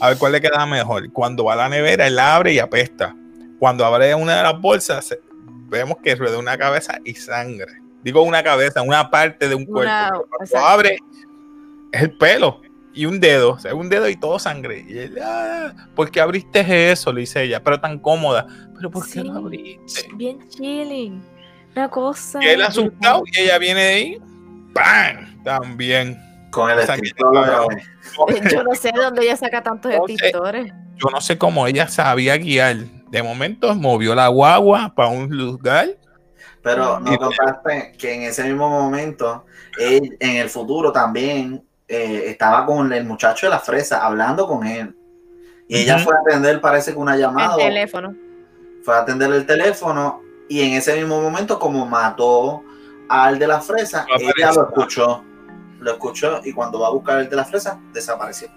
[0.00, 1.10] A ver cuál le queda mejor.
[1.12, 3.14] Cuando va a la nevera, él la abre y apesta.
[3.58, 5.16] Cuando abre una de las bolsas,
[5.68, 7.72] vemos que rueda una cabeza y sangre.
[8.02, 9.90] Digo una cabeza, una parte de un cuerpo.
[9.90, 10.66] Una- pero cuando exacto.
[10.66, 10.98] abre,
[11.92, 12.60] es el pelo
[12.92, 13.52] y un dedo.
[13.52, 14.84] O sea, un dedo y todo sangre.
[14.86, 17.12] Y él, ah, ¿por qué abriste eso?
[17.12, 18.46] Le dice ella, pero tan cómoda.
[18.76, 20.08] ¿Pero por qué Sí, lo abriste?
[20.16, 21.22] Bien chilling.
[21.76, 22.42] Una cosa.
[22.42, 24.18] Y él asustado y ella viene de ahí,
[24.72, 25.42] ¡pam!
[25.42, 26.18] También.
[26.50, 26.88] Con el vez.
[28.52, 30.72] Yo no sé de dónde ella saca tantos extintores.
[30.96, 32.76] Yo no sé cómo ella sabía guiar.
[33.10, 35.88] De momento movió la guagua para un lugar.
[36.62, 39.44] Pero no contaste que en ese mismo momento,
[39.78, 44.66] él en el futuro también eh, estaba con el muchacho de la fresa hablando con
[44.66, 44.96] él.
[45.68, 47.56] Y ella fue a atender, parece que una El llamada.
[47.56, 48.14] teléfono.
[48.82, 52.62] Fue a atender el teléfono y en ese mismo momento, como mató
[53.08, 55.24] al de la fresa, No ella lo escuchó.
[55.80, 58.48] Lo escuchó y cuando va a buscar el de la fresa, desapareció.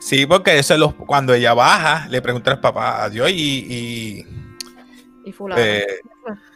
[0.00, 4.26] Sí, porque eso es los, cuando ella baja, le pregunta al papá, adiós, y, y
[5.24, 5.60] Y fulano.
[5.60, 5.86] eh,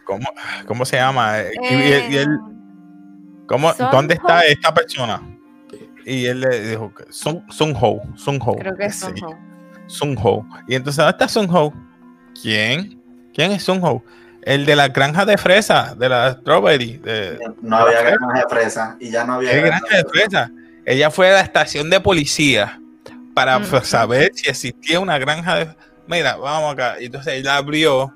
[0.05, 0.27] ¿cómo,
[0.67, 1.41] cómo se llama?
[1.41, 4.43] Eh, y- y él- Eh, ¿cómo- ¿Dónde está Ho.
[4.47, 5.23] esta persona?
[6.05, 8.57] Y él le dijo, que Sun, Sun Ho, Sun Ho.
[8.57, 9.39] creo que es Sí, Son Ho.
[9.87, 10.47] Sun Ho.
[10.69, 11.73] Y entonces, ¿dónde está Sun Ho?
[12.41, 13.01] ¿Quién?
[13.35, 14.05] ¿Quién es Sun Ho?
[14.43, 16.99] El de la granja de fresa, de la strawberry.
[16.99, 20.51] de- No había granja de fresa y ya no había ¿Qué granja granja de fresa?
[20.85, 22.81] Ella fue a la estación de policía
[23.35, 23.67] para Mm.
[23.67, 25.77] pues, saber si existía una granja de.
[26.09, 26.97] Mira, vamos acá.
[27.01, 28.13] Y entonces ella abrió,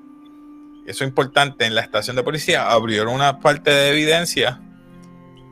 [0.85, 4.59] eso es importante, en la estación de policía abrieron una parte de evidencia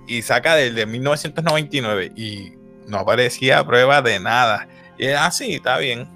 [0.07, 2.53] y saca del de 1999 y
[2.87, 4.67] no aparecía prueba de nada.
[4.97, 6.09] Y ella, ah, sí, está bien.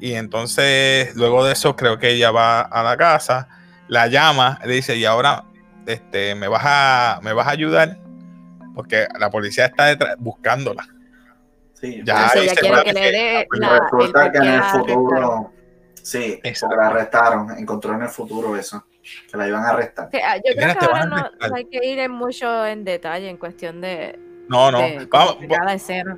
[0.00, 3.48] Y entonces, luego de eso, creo que ella va a la casa,
[3.90, 5.44] la llama, le dice, y ahora
[5.84, 7.98] este, me, vas a, me vas a ayudar,
[8.74, 10.86] porque la policía está detrás, buscándola.
[11.74, 15.52] Sí, Ya, eso quiere que le dé pues resulta que en el futuro,
[16.00, 18.86] sí, porque la arrestaron, encontró en el futuro eso,
[19.28, 20.08] que la iban a arrestar.
[20.24, 23.80] Ah, Yo creo que ahora no, hay que ir en mucho en detalle en cuestión
[23.80, 24.16] de,
[24.48, 24.78] No, no.
[24.82, 26.16] de Vamos, de cada escena.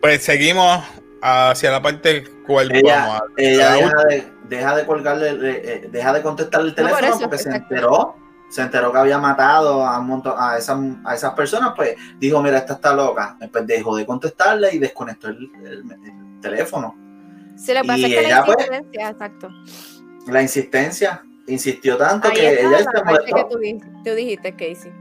[0.00, 0.82] pues seguimos
[1.22, 5.28] hacia la parte cual vamos Ella, a- ella a la deja, de, deja de colgarle,
[5.30, 8.16] eh, eh, deja de contestarle el por teléfono eso, porque se enteró,
[8.50, 12.40] se enteró que había matado a, un montón, a, esas, a esas personas, pues dijo,
[12.42, 13.36] mira, esta está loca.
[13.40, 16.96] Después dejó de contestarle y desconectó el, el- el teléfono.
[17.66, 19.50] Lo que pasa y que la ella, pues, insistencia, exacto.
[20.28, 24.14] La insistencia insistió tanto Ahí que está ella la se molestó, que tú, di- tú
[24.14, 24.92] dijiste, Casey.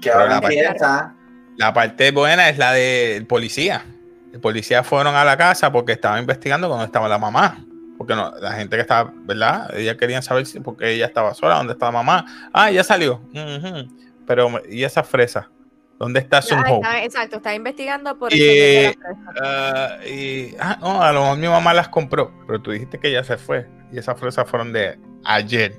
[0.00, 1.14] que Pero ahora la parte-
[1.58, 3.84] La parte buena es la del policía.
[4.32, 7.64] El policía fueron a la casa porque estaba investigando cuando estaba la mamá.
[7.98, 9.70] Porque no, la gente que estaba, ¿verdad?
[9.76, 12.24] Ella querían saber si, porque ella estaba sola, ¿dónde estaba mamá?
[12.52, 13.20] Ah, ya salió.
[14.26, 15.50] Pero, ¿y esa fresa?
[15.98, 16.76] ¿Dónde está Sun Ah, Ho?
[16.76, 18.92] está- exacto, está investigando por Y.
[19.40, 23.12] Ah, y, ah, no, a lo mejor mi mamá las compró, pero tú dijiste que
[23.12, 23.68] ya se fue.
[23.92, 25.78] Y esas fresas fueron de ayer.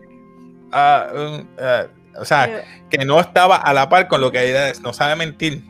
[0.71, 1.87] Um, ah,
[2.17, 5.63] o sea, que no estaba a la par con lo que ella no sabe mentir.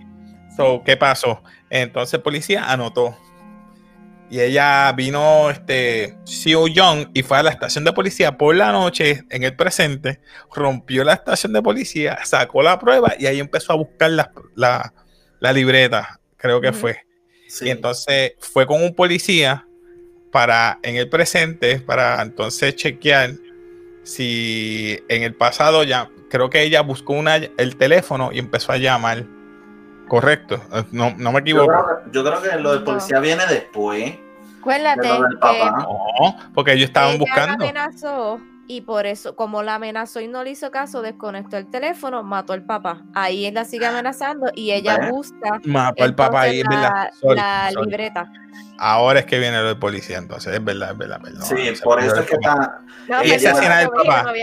[0.56, 1.42] So, ¿qué pasó?
[1.76, 3.18] Entonces el policía anotó.
[4.30, 8.72] Y ella vino, este, Seo Young, y fue a la estación de policía por la
[8.72, 10.22] noche, en el presente,
[10.56, 14.94] rompió la estación de policía, sacó la prueba y ahí empezó a buscar la, la-
[15.40, 17.02] la libreta, creo que fue.
[17.48, 19.68] sí, Y entonces fue con un policía
[20.32, 23.32] para, en el presente, para entonces chequear
[24.04, 28.78] si en el pasado ya, creo que ella buscó una, el teléfono y empezó a
[28.78, 29.26] llamar.
[30.08, 31.68] Correcto, eh, no, no me yo, equivoco.
[31.72, 32.86] creo, que- yo creo que lo del No.
[32.86, 34.16] policía viene después
[34.60, 35.72] Acuérdate de lo del que papá.
[35.80, 37.64] No, porque ellos estaban ella la buscando.
[37.66, 42.24] amenazó y por eso, como la amenazó y no le hizo caso, desconectó el teléfono,
[42.24, 43.02] mató al papá.
[43.14, 47.06] Ahí él la sigue amenazando y ella busca Mató al papá ahí, es entonces, verdad.
[47.06, 47.86] la, Sorry, la sorry.
[47.90, 48.32] libreta.
[48.78, 51.44] Ahora es que viene lo del policía, entonces es verdad, es verdad, perdón.
[51.44, 52.82] Sí, por eso es que está.
[53.08, 54.34] No, esa escena del papá.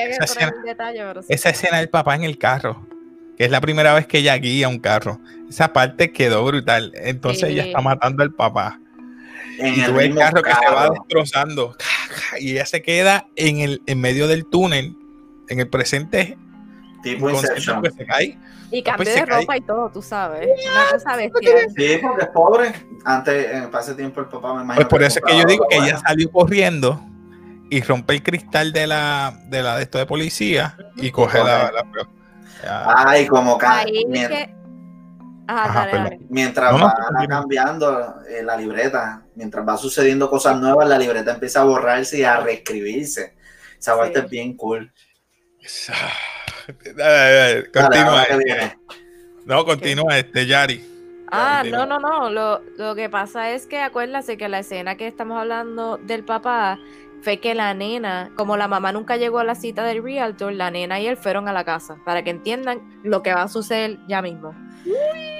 [1.29, 2.87] Esa escena del papá en el carro,
[3.40, 5.18] que es la primera vez que ella guía un carro.
[5.48, 6.92] Esa parte quedó brutal.
[6.94, 7.68] Entonces ella Sí.
[7.70, 8.79] está matando al papá.
[9.59, 10.92] En y el tú ves el mismo carro que se va carro.
[10.92, 11.76] destrozando.
[12.38, 14.94] Y ella se queda en el en medio del túnel,
[15.48, 16.37] en el presente,
[17.03, 17.81] Tipo Inception.
[17.81, 18.38] porque se cae.
[18.70, 19.40] Y Después cambió se de cae.
[19.40, 20.46] ropa y todo, tú sabes.
[20.70, 21.57] Una cosa bestial.
[21.74, 22.72] Sí, porque es pobre.
[23.07, 24.74] Antes, eh, para ese tiempo, el papá me imagino.
[24.76, 27.03] Pues por eso es que yo digo que ella salió corriendo
[27.70, 31.72] y rompe el cristal de la de la de esto de policía y coge la,
[31.72, 31.87] la-.
[32.68, 34.55] Ay, como ca- Ahí mien- que.
[35.46, 36.05] Ajá, Ajá, dale, perdón.
[36.11, 36.20] dale.
[36.31, 41.33] mientras No, no, va cambiando eh, la libreta, mientras va sucediendo cosas nuevas, la libreta
[41.33, 43.35] empieza a borrarse y a reescribirse.
[43.79, 43.99] Esa Sí.
[43.99, 44.92] parte es bien cool.
[46.94, 48.23] Dale, dale, dale, Dale, Continúa.
[48.23, 48.79] este.
[49.46, 50.87] No, continúa este Yari.
[51.33, 52.31] Ah, no, no, no.
[52.31, 56.79] Lo, lo que pasa es que acuérdase que la escena que estamos hablando del papá
[57.23, 60.71] fue que la nena, como la mamá nunca llegó a la cita del realtor, la
[60.71, 63.99] nena y él fueron a la casa para que entiendan lo que va a suceder
[64.09, 64.55] ya mismo.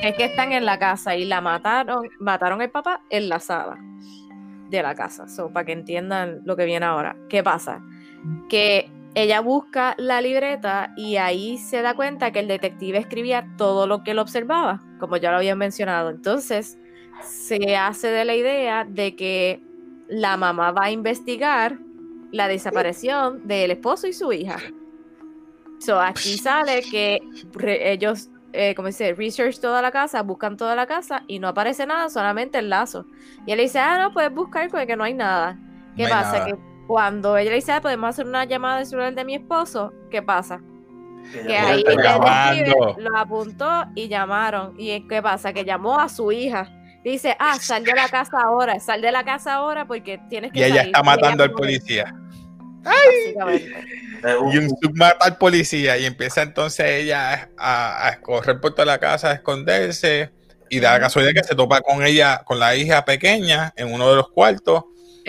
[0.03, 3.79] Es que están en la casa y la mataron, mataron al papá en la sala
[4.69, 5.29] de la casa.
[5.29, 7.17] So, para que entiendan lo que viene ahora.
[7.29, 7.83] ¿Qué pasa?
[8.49, 13.87] Que ella busca la libreta y ahí se da cuenta que el detective escribía todo
[13.87, 16.11] lo que él observaba, como ya lo habían mencionado.
[16.11, 16.79] Entonces,
[17.23, 19.70] se hace de la idea de que
[20.11, 21.79] la mamá va a investigar
[22.33, 24.59] la desaparición del esposo y su hija.
[25.79, 27.21] So, aquí sale que
[27.65, 31.87] ellos, eh, como dice, research toda la casa, buscan toda la casa y no aparece
[31.87, 33.07] nada, solamente el lazo.
[33.47, 35.59] Y él le dice, ah, no, puedes buscar porque no hay nada.
[35.97, 36.33] ¿Qué No hay pasa?
[36.33, 36.47] nada.
[36.47, 39.93] Que cuando ella le dice, ah, podemos hacer una llamada de celular de mi esposo,
[40.11, 40.61] ¿qué pasa?
[41.33, 44.75] Que ahí el detective lo apuntó y llamaron.
[44.77, 45.53] ¿Y qué pasa?
[45.53, 46.69] Que llamó a su hija
[47.05, 50.59] Dice, ah, sal de la casa ahora, sal de la casa ahora porque tienes que
[50.61, 50.87] Y ella salir".
[50.89, 52.15] está Y ella matando al policía.
[52.83, 53.73] básicamente.
[54.41, 58.73] Un- Y un sub mata al policía y empieza entonces ella a, a correr por
[58.75, 60.31] toda la casa, a esconderse.
[60.69, 64.09] Y da la casualidad que se topa con ella, con la hija pequeña, en uno
[64.11, 64.85] de los cuartos.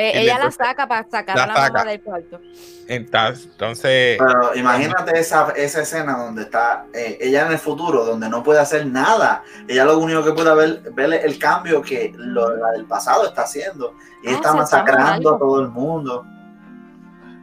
[0.09, 1.83] Eh, ella la saca para sacar la la saca.
[1.85, 2.39] del cuarto.
[2.87, 8.27] Entonces, entonces Pero imagínate esa, esa escena donde está eh, ella en el futuro, donde
[8.27, 9.43] no puede hacer nada.
[9.67, 13.25] Ella lo único que puede ver, ver es el cambio que lo, la del pasado
[13.27, 13.95] está haciendo.
[14.23, 16.25] Y Ah, está masacrando a todo el mundo.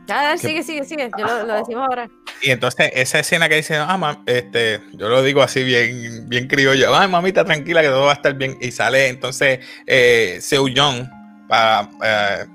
[0.06, 1.10] Ya, Que- sigue, sigue, sigue.
[1.18, 2.08] Yo lo, lo decimos ahora.
[2.42, 6.46] Y entonces esa escena que dice, ah, mam, este, yo lo digo así bien, bien
[6.46, 8.56] criollo, ay, mamita, tranquila que todo va a estar bien.
[8.60, 11.06] Y sale entonces eh, Seo Young,
[11.48, 12.46] para, eh,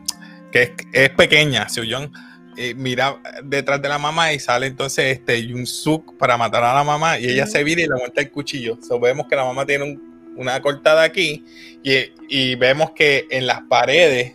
[0.51, 2.09] que es, es pequeña, Seo Young,
[2.55, 6.73] y mira detrás de la mamá y sale entonces este Yun Suk para matar a
[6.75, 8.77] la mamá y ella se vira y le monta el cuchillo.
[8.87, 11.43] So, vemos que la mamá tiene un- una cortada aquí
[11.83, 14.33] y, y vemos que en las paredes,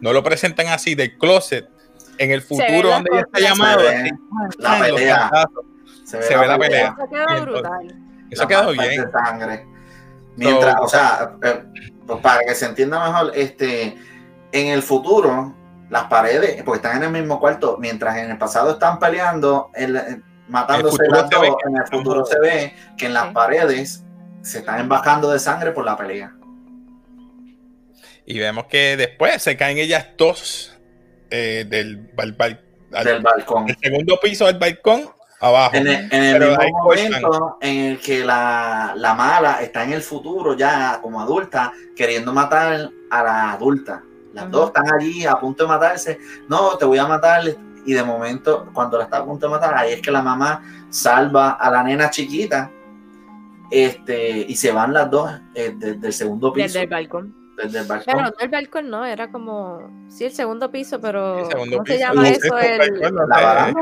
[0.00, 1.68] no lo presentan así del closet,
[2.18, 3.54] en el futuro la donde ella está cortada.
[3.54, 4.04] llamado, Se ve
[4.66, 5.30] así, la pelea.
[6.04, 6.96] Se ve la pelea.
[6.98, 7.96] Eso quedó brutal.
[8.30, 9.04] Eso quedó bien.
[9.04, 9.66] de sangre.
[10.36, 11.62] Mientras, So- o sea, eh,
[12.06, 13.96] pues para que se entienda mejor, este,
[14.52, 15.54] en el futuro,
[15.90, 19.96] las paredes, porque están en el mismo cuarto, mientras en el pasado están peleando, el-
[19.96, 23.34] eh, matándose futuro las ve dos, en el futuro se ve que en las Sí.
[23.34, 24.04] paredes
[24.42, 26.32] se están embajando de sangre por la pelea.
[28.26, 30.76] Y vemos que después se caen ellas dos
[31.30, 32.60] eh, del, bal- bal-
[32.92, 33.66] al- del balcón.
[33.66, 35.08] del segundo piso del balcón
[35.40, 35.74] abajo.
[35.74, 39.94] En el, en el Pero mismo momento en el que la, la mala está en
[39.94, 44.02] el futuro ya como adulta, queriendo matar a la adulta.
[44.32, 46.18] Las dos están allí a punto de matarse.
[46.48, 47.42] No, te voy a matar.
[47.84, 50.62] Y de momento, cuando la está a punto de matar, ahí es que la mamá
[50.90, 52.70] salva a la nena chiquita.
[53.70, 57.39] Este, y se van las dos eh, desde el segundo piso, Desde el balcón.
[57.62, 58.04] Desde el balcón.
[58.14, 59.90] Pero no el balcón, no, era como.
[60.08, 61.48] Sí, el segundo piso, pero.
[61.50, 62.58] Segundo ¿Cómo se llama eso?
[62.58, 63.80] el balcón, la baranda,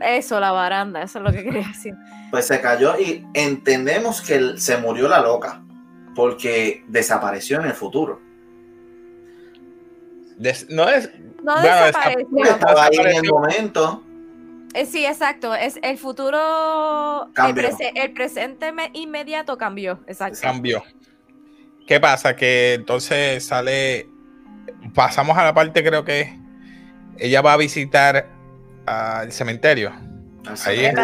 [0.00, 1.94] Eso, la baranda, eso es lo que quería decir.
[2.30, 5.62] pues se cayó y entendemos que se murió la loca
[6.14, 8.20] porque desapareció en el futuro.
[10.36, 11.10] Des- no es.
[11.42, 12.44] No Bueno, desapareció.
[12.44, 14.02] Estaba ahí en el momento.
[14.74, 15.54] Eh, sí, exacto.
[15.54, 17.26] Es el futuro.
[17.28, 17.68] El, Cambió.
[17.68, 19.98] prese- el presente me- inmediato cambió.
[20.06, 20.38] Exacto.
[20.42, 20.82] Cambió.
[21.88, 22.36] ¿Qué pasa?
[22.36, 24.08] Que entonces sale.
[24.94, 26.38] Pasamos a la parte, creo que
[27.16, 28.28] ella va a visitar
[28.86, 29.90] al cementerio.
[30.66, 30.94] Ahí es.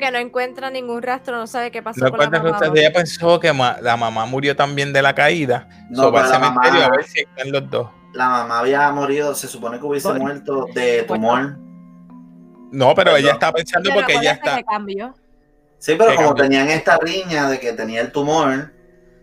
[0.00, 2.72] que no encuentra ningún rastro, no sabe qué pasó No con la encuentra mamá.
[2.80, 5.68] ella pensó que ma- la mamá murió también de la caída.
[5.90, 7.90] No, So, va al pero la cementerio mamá- a ver si están los dos.
[8.14, 10.24] La mamá había morido, se supone que hubiese Bueno.
[10.24, 11.56] muerto de tumor.
[12.72, 14.58] No, pero ella está pensando Pero porque ella está.
[15.78, 16.44] Sí, pero como cambió.
[16.44, 18.72] tenían esta riña de que tenía el tumor,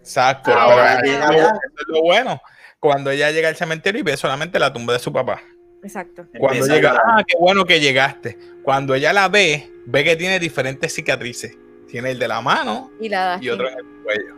[0.07, 0.53] Exacto.
[0.53, 2.41] Ahora pero eso, es lo bueno.
[2.79, 5.41] Cuando ella llega al cementerio y ve solamente la tumba de su papá.
[5.83, 6.25] Exacto.
[6.39, 8.37] Cuando empieza llega, ah, qué bueno que llegaste.
[8.63, 11.57] Cuando ella la ve, ve que tiene diferentes cicatrices.
[11.89, 14.35] Tiene el de la mano Y la da y otro en el cuello.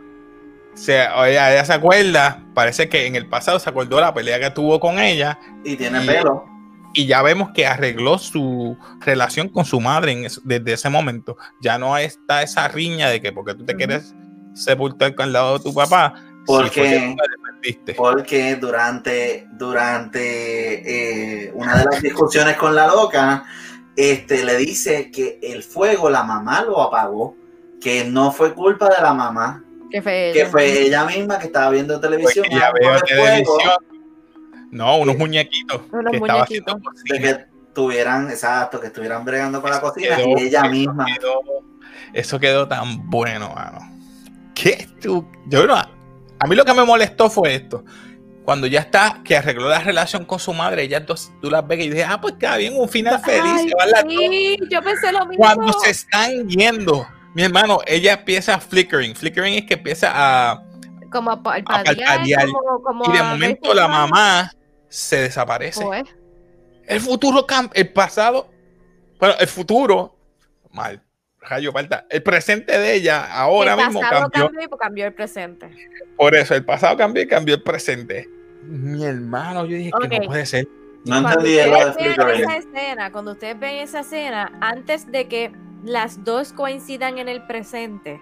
[0.74, 4.14] O sea, ella, ella se acuerda, parece que en el pasado se acordó de la
[4.14, 6.44] pelea que tuvo con ella y tiene Y- pelo.
[6.94, 11.36] y ya vemos que arregló su relación con su madre en es- desde ese momento.
[11.60, 14.14] Ya no está esa riña de que porque tú te quieres
[14.54, 16.14] sepultar con el lado de tu papá,
[16.46, 17.14] Porque-
[17.96, 23.44] porque durante, durante eh, una de las discusiones con la loca,
[23.96, 27.36] este, le dice que el fuego la mamá lo apagó,
[27.80, 30.50] que no fue culpa de la mamá, Que fue que ella.
[30.50, 32.46] fue ella misma que estaba viendo televisión.
[32.50, 33.72] Ya veo fuego, televisión.
[34.70, 36.76] No, unos muñequitos Unos que muñequitos.
[37.10, 41.04] de que tuvieran, exacto, que estuvieran bregando con la cocina Quedó- y ella misma.
[41.06, 41.40] quedó-
[42.12, 43.80] eso quedó tan bueno, mano.
[44.60, 45.26] ¿Qué tú?
[45.46, 45.74] Yo no.
[45.74, 47.84] A mí lo que me molestó fue esto.
[48.44, 51.84] Cuando ya está, que arregló la relación con su madre, ellas dos, tú las ves
[51.84, 53.42] y dices, ah, pues queda bien, un final feliz.
[53.54, 55.44] Ay, se sí, yo pensé lo mismo.
[55.44, 59.14] Cuando se están yendo, mi hermano, ella empieza flickering.
[59.14, 60.62] Flickering es que empieza a.
[61.12, 61.96] como a pa- parpadear.
[61.96, 64.52] parpadear, como, como Y de a momento la mamá
[64.88, 65.84] se desaparece.
[65.84, 66.04] Pues,
[66.86, 68.50] El futuro el pasado,
[69.18, 70.16] bueno, el futuro,
[70.72, 71.02] mal,
[71.40, 74.46] rayo falta, el presente de ella ahora el mismo pasado cambió.
[74.46, 75.70] cambió y pues cambió el presente.
[76.16, 78.28] Por eso, el pasado cambió y cambió el presente.
[78.64, 80.22] Mi hermano, yo dije que Ok.
[80.22, 80.68] no puede ser.
[81.06, 82.40] No Cuando entendí ustedes Flickering.
[82.42, 85.50] esa escena, cuando ustedes ven esa escena, antes de que
[85.82, 88.20] las dos coincidan en el presente,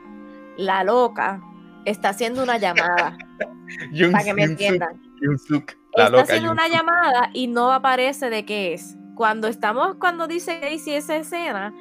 [0.57, 1.41] la loca
[1.87, 3.17] está haciendo una llamada,
[4.13, 5.01] para que me entiendan.
[5.21, 6.23] La Está loca.
[6.23, 8.95] haciendo una llamada y no aparece de qué es.
[9.17, 11.75] Cuando estamos, cuando dice Casey esa escena,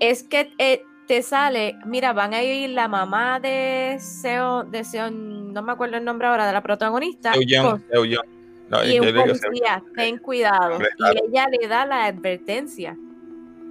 [0.00, 5.52] es que eh, te sale, mira, van a ir la mamá de Seon, de Seon
[5.52, 7.32] no me acuerdo el nombre ahora de la protagonista,
[7.62, 7.84] con-.
[8.68, 9.06] No, y un
[9.48, 10.78] policía, ten cuidado.
[11.14, 12.96] Y ella le da la advertencia.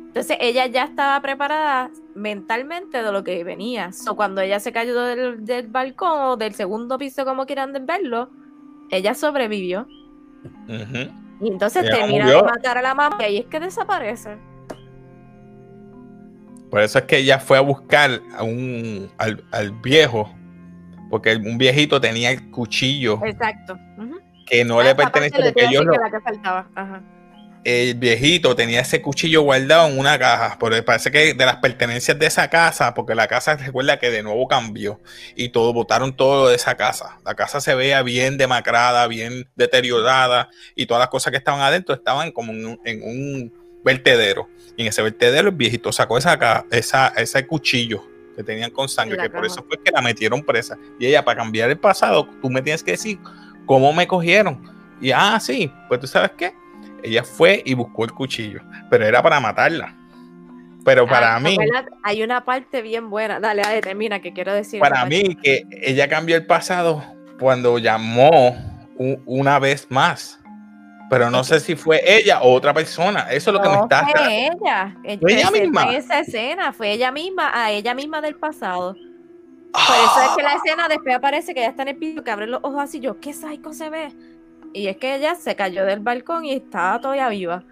[0.07, 3.91] Entonces ella ya estaba preparada mentalmente de lo que venía.
[3.91, 8.32] So, cuando ella se cayó del, del balcón o del segundo piso, como quieran verlo,
[8.89, 9.86] ella sobrevivió.
[10.67, 11.11] se- Ujú.
[11.41, 14.38] Y entonces termina de matar a la mamá y ahí es que desaparece.
[16.70, 20.34] Por eso es que ella fue a buscar a un, al, al viejo,
[21.09, 23.78] porque un viejito tenía el cuchillo Exacto.
[24.45, 25.30] Que no Ah, le le porque
[25.65, 25.86] ellos.
[26.76, 27.01] Ajá.
[27.63, 32.18] el viejito tenía ese cuchillo guardado en una caja, porque parece que de las pertenencias
[32.18, 35.01] de esa casa, porque la casa recuerda que de nuevo cambió
[35.36, 37.18] y todo, botaron todo lo de esa casa.
[37.26, 41.93] La casa se veía bien demacrada, bien deteriorada y todas las cosas que estaban adentro
[41.95, 44.47] estaban como en un, en un vertedero.
[44.75, 48.03] Y en ese vertedero el viejito sacó esa, esa, ese cuchillo
[48.35, 50.77] que tenían con sangre, que por eso fue que la metieron presa.
[50.99, 53.17] Y ella, para cambiar el pasado, tú me tienes que decir
[53.65, 54.61] cómo me cogieron.
[55.01, 56.53] Y ah, sí, pues tú sabes qué.
[57.01, 58.61] Ella fue y buscó el cuchillo,
[58.91, 59.95] pero era para matarla.
[60.85, 63.39] Pero para Ah, mí, acuérdate, Hay una parte bien buena.
[63.39, 64.79] Dale, dale, termina, que quiero decir.
[64.79, 65.09] para parte.
[65.23, 67.03] mí, que ella cambió el pasado
[67.39, 68.55] cuando llamó
[69.25, 70.39] una vez más.
[71.09, 73.31] Pero no sé si fue ella o otra persona.
[73.31, 74.05] Eso es lo que me está.
[74.07, 74.97] fue ella.
[75.03, 75.83] Ella, ¿Fue ella ese- misma?
[75.95, 78.93] esa escena, fue ella misma, a ella misma del pasado.
[78.93, 79.01] Por
[79.73, 80.05] Ah.
[80.05, 82.47] eso es que la escena después aparece que ella está en el piso, que abre
[82.47, 84.09] los ojos así, yo, ¿qué psycho se ve?
[84.73, 87.63] Y es que ella se cayó del balcón y estaba todavía viva.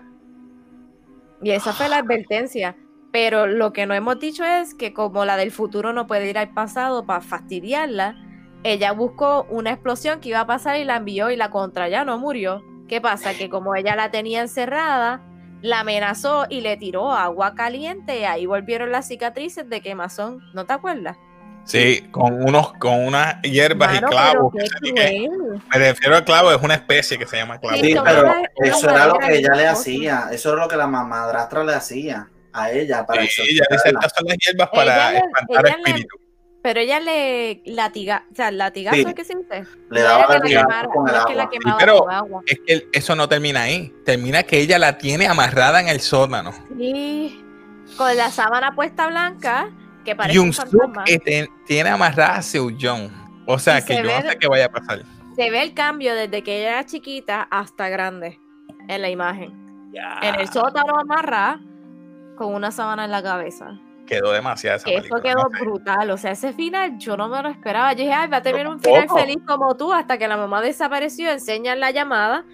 [1.41, 2.75] Y esa fue la advertencia.
[3.11, 6.37] Pero lo que no hemos dicho es que como la del futuro no puede ir
[6.37, 8.15] al pasado para fastidiarla,
[8.63, 12.03] ella buscó una explosión que iba a pasar y la envió y la contra ya
[12.03, 12.61] no murió.
[12.87, 13.33] ¿Qué pasa?
[13.33, 15.21] Que como ella la tenía encerrada,
[15.61, 20.41] la amenazó y le tiró agua caliente y ahí volvieron las cicatrices de quemazón.
[20.53, 21.17] ¿No te acuerdas?
[21.63, 24.53] Sí, con unos, con unas hierbas Mano, y clavos.
[24.53, 25.27] que
[25.73, 27.77] me refiero al clavo, es una especie que se llama clavo.
[27.77, 30.27] Sí, pero eso era lo que ella le hacía.
[30.31, 34.13] Eso era lo que la madrastra le hacía a ella para Sí, ella dice, estas
[34.15, 36.21] son las hierbas para Ella espantar espíritus.
[36.65, 39.13] Pero ella le latiga, o sea, latigazo Sí.
[39.13, 39.65] ¿qué se dice?
[39.91, 40.55] Le daba la que
[40.89, 41.49] con el no es que la agua.
[41.51, 42.41] quemaba pero- con agua.
[42.47, 43.93] Es que eso no termina ahí.
[44.03, 46.53] Termina que ella la tiene amarrada en el sótano.
[46.75, 47.39] Sí,
[47.95, 49.69] con la sábana puesta blanca,
[50.03, 51.03] que parece Y un un fantasma.
[51.03, 53.11] que te- tiene amarrada a Seo-Jong.
[53.45, 55.03] O sea Y que se yo ve- no sé qué vaya a pasar.
[55.35, 58.39] Se ve el cambio desde que ella era chiquita hasta grande
[58.87, 59.53] en la imagen.
[60.23, 61.61] En el sótano amarrada
[62.37, 63.79] con una sábana en la cabeza.
[64.05, 65.63] Quedó demasiado esa eso película, quedó no sé.
[65.63, 66.09] brutal.
[66.11, 67.93] O sea, ese final yo no me lo esperaba.
[67.93, 70.61] Yo dije, ay, va a tener un final feliz como tú, hasta que la mamá
[70.61, 72.45] desapareció, enseñan la llamada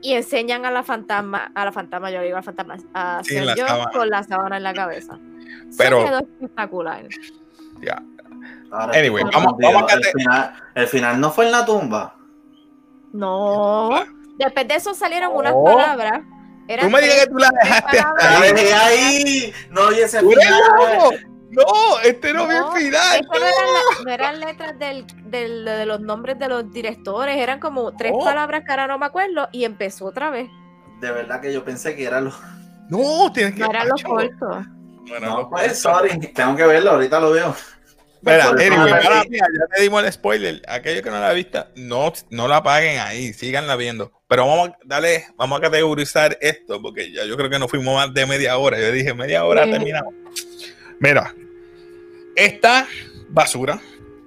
[0.00, 3.34] y enseñan a la fantasma, a la fantasma, yo digo a la fantasma, a Sí,
[3.34, 5.18] ser la yo con la sábana en la cabeza.
[5.78, 7.04] Pero- Se quedó espectacular.
[7.80, 8.02] Ya.
[8.92, 12.16] Anyway, vamos- vamos a el, final, el final no fue en la tumba.
[13.12, 13.90] No.
[14.38, 15.64] Después de eso salieron unas No.
[15.64, 16.20] palabras.
[16.68, 18.24] Eran Tú me digas que tú la dejaste palabras.
[18.24, 19.14] hasta ¡La ahí.
[19.18, 19.54] ahí!
[19.70, 21.28] No oye ese ¡Tú eres final.
[21.50, 23.26] No, este no, No, el final.
[23.30, 27.60] No eran, la- no eran letras del, del- de los nombres de los directores, eran
[27.60, 28.24] como tres Oh.
[28.24, 30.48] palabras que ahora no me acuerdo y empezó otra vez.
[31.00, 32.34] De verdad que yo pensé que era los.
[32.88, 33.60] No, tienes que.
[33.60, 34.66] No eran los cortos.
[35.06, 35.78] no eran No, pues, cortos.
[35.78, 36.18] sorry.
[36.32, 37.54] Tengo que verlo, ahorita lo veo.
[38.26, 40.62] Anyway, no mía, ya te dimos el spoiler.
[40.68, 44.12] Aquellos que no la han visto, no, no la paguen ahí, síganla viendo.
[44.28, 47.94] Pero vamos a darle, vamos a categorizar esto, porque ya yo creo que nos fuimos
[47.94, 48.80] más de media hora.
[48.80, 50.14] Yo dije, media hora terminamos.
[51.00, 51.34] Mira,
[52.36, 52.86] esta
[53.28, 53.80] basura,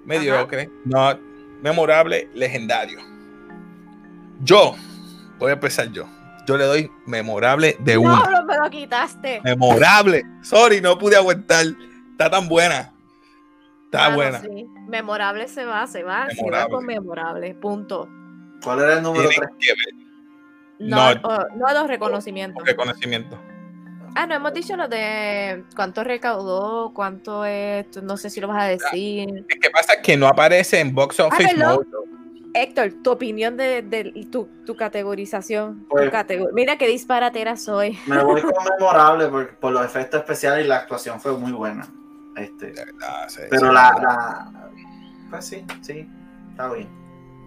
[0.06, 1.20] mediocre, no
[1.62, 3.00] memorable, legendario.
[4.42, 4.76] Yo,
[5.40, 6.08] voy a empezar yo.
[6.46, 8.16] Yo le doy memorable de uno.
[8.16, 9.42] No, me lo quitaste.
[9.44, 10.24] Memorable.
[10.42, 11.66] Sorry, no pude aguantar.
[12.12, 12.94] Está tan buena.
[13.92, 14.40] Está Mano, buena.
[14.42, 14.68] sí.
[14.88, 16.74] Memorable se va, se va, se va Memorable.
[16.76, 17.54] con memorable.
[17.56, 18.10] Punto.
[18.64, 19.60] ¿Cuál era el número Tienen 3?
[19.60, 20.08] que ver
[20.90, 21.22] No, No.
[21.24, 22.64] oh, no los reconocimientos.
[22.66, 23.40] reconocimiento.
[24.16, 28.64] Ah, no hemos dicho lo de cuánto recaudó, cuánto es, no sé si lo vas
[28.64, 29.46] a decir.
[29.48, 31.86] Es que pasa que no aparece en box office perdón.
[31.92, 32.08] mode.
[32.56, 35.82] Héctor, tu opinión de, de tu, tu categorización.
[35.82, 37.98] tu Pues- catego- Mira qué disparatera soy.
[38.08, 41.88] Me voy con memorable por, por los efectos especiales y la actuación fue muy buena.
[42.38, 43.74] Este, verdad, sí, pero sí.
[43.74, 44.70] la, la-
[45.30, 46.08] Pues sí, sí,
[46.52, 46.88] está bien.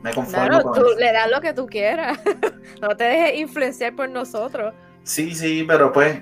[0.03, 0.99] Me conformo Claro, con tú eso.
[0.99, 2.19] le das lo que tú quieras.
[2.81, 4.75] no te dejes influenciar por nosotros.
[5.05, 6.21] Sí, sí, pero pues.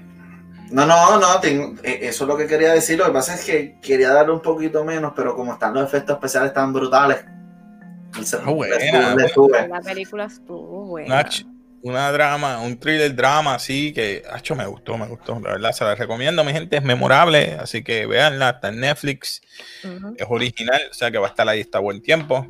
[0.70, 2.98] No, no, no, tengo- eh, eso es lo que quería decir.
[2.98, 6.16] Lo que pasa es que quería darle un poquito menos, pero como están los efectos
[6.16, 7.24] especiales tan brutales.
[8.22, 9.68] se- Ah, buena, le sube, le sube.
[9.68, 11.24] La película estuvo buena.
[11.82, 15.38] Una drama, un thriller drama así que, acho, me gustó, me gustó.
[15.40, 17.56] La verdad, se la recomiendo, mi gente, es memorable.
[17.60, 19.40] Así que véanla, está en Netflix,
[20.16, 22.46] es original, o sea que va a estar ahí hasta buen tiempo.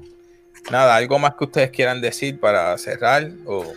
[0.71, 3.73] nada, algo más que ustedes quieran decir para cerrar o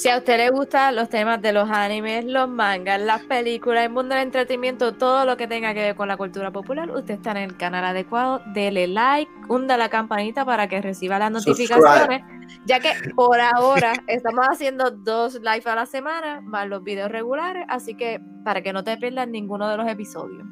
[0.00, 3.90] Si a usted le gustan los temas de los animes, los mangas, las películas, el
[3.90, 7.32] mundo del entretenimiento, todo lo que tenga que ver con la cultura popular, usted está
[7.32, 8.40] en el canal adecuado.
[8.54, 12.22] Dele like, hunda la campanita para que reciba las notificaciones.
[12.64, 17.66] Ya que por ahora estamos haciendo dos live a la semana, más los videos regulares,
[17.68, 20.46] así que para que no te pierdas ninguno de los episodios.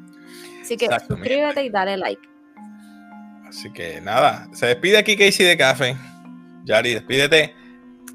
[0.61, 2.21] Así que Exacto, suscríbete y dale like.
[3.47, 5.97] Así que nada, se despide aquí Casey de Café.
[6.65, 7.55] Yari, despídete.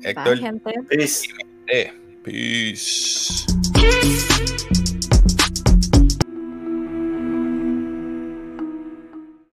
[0.05, 0.72] Bye, Héctor, gente.
[0.88, 1.28] Peace.
[1.68, 1.90] eh,
[2.22, 3.46] peace.
[3.74, 4.74] Thank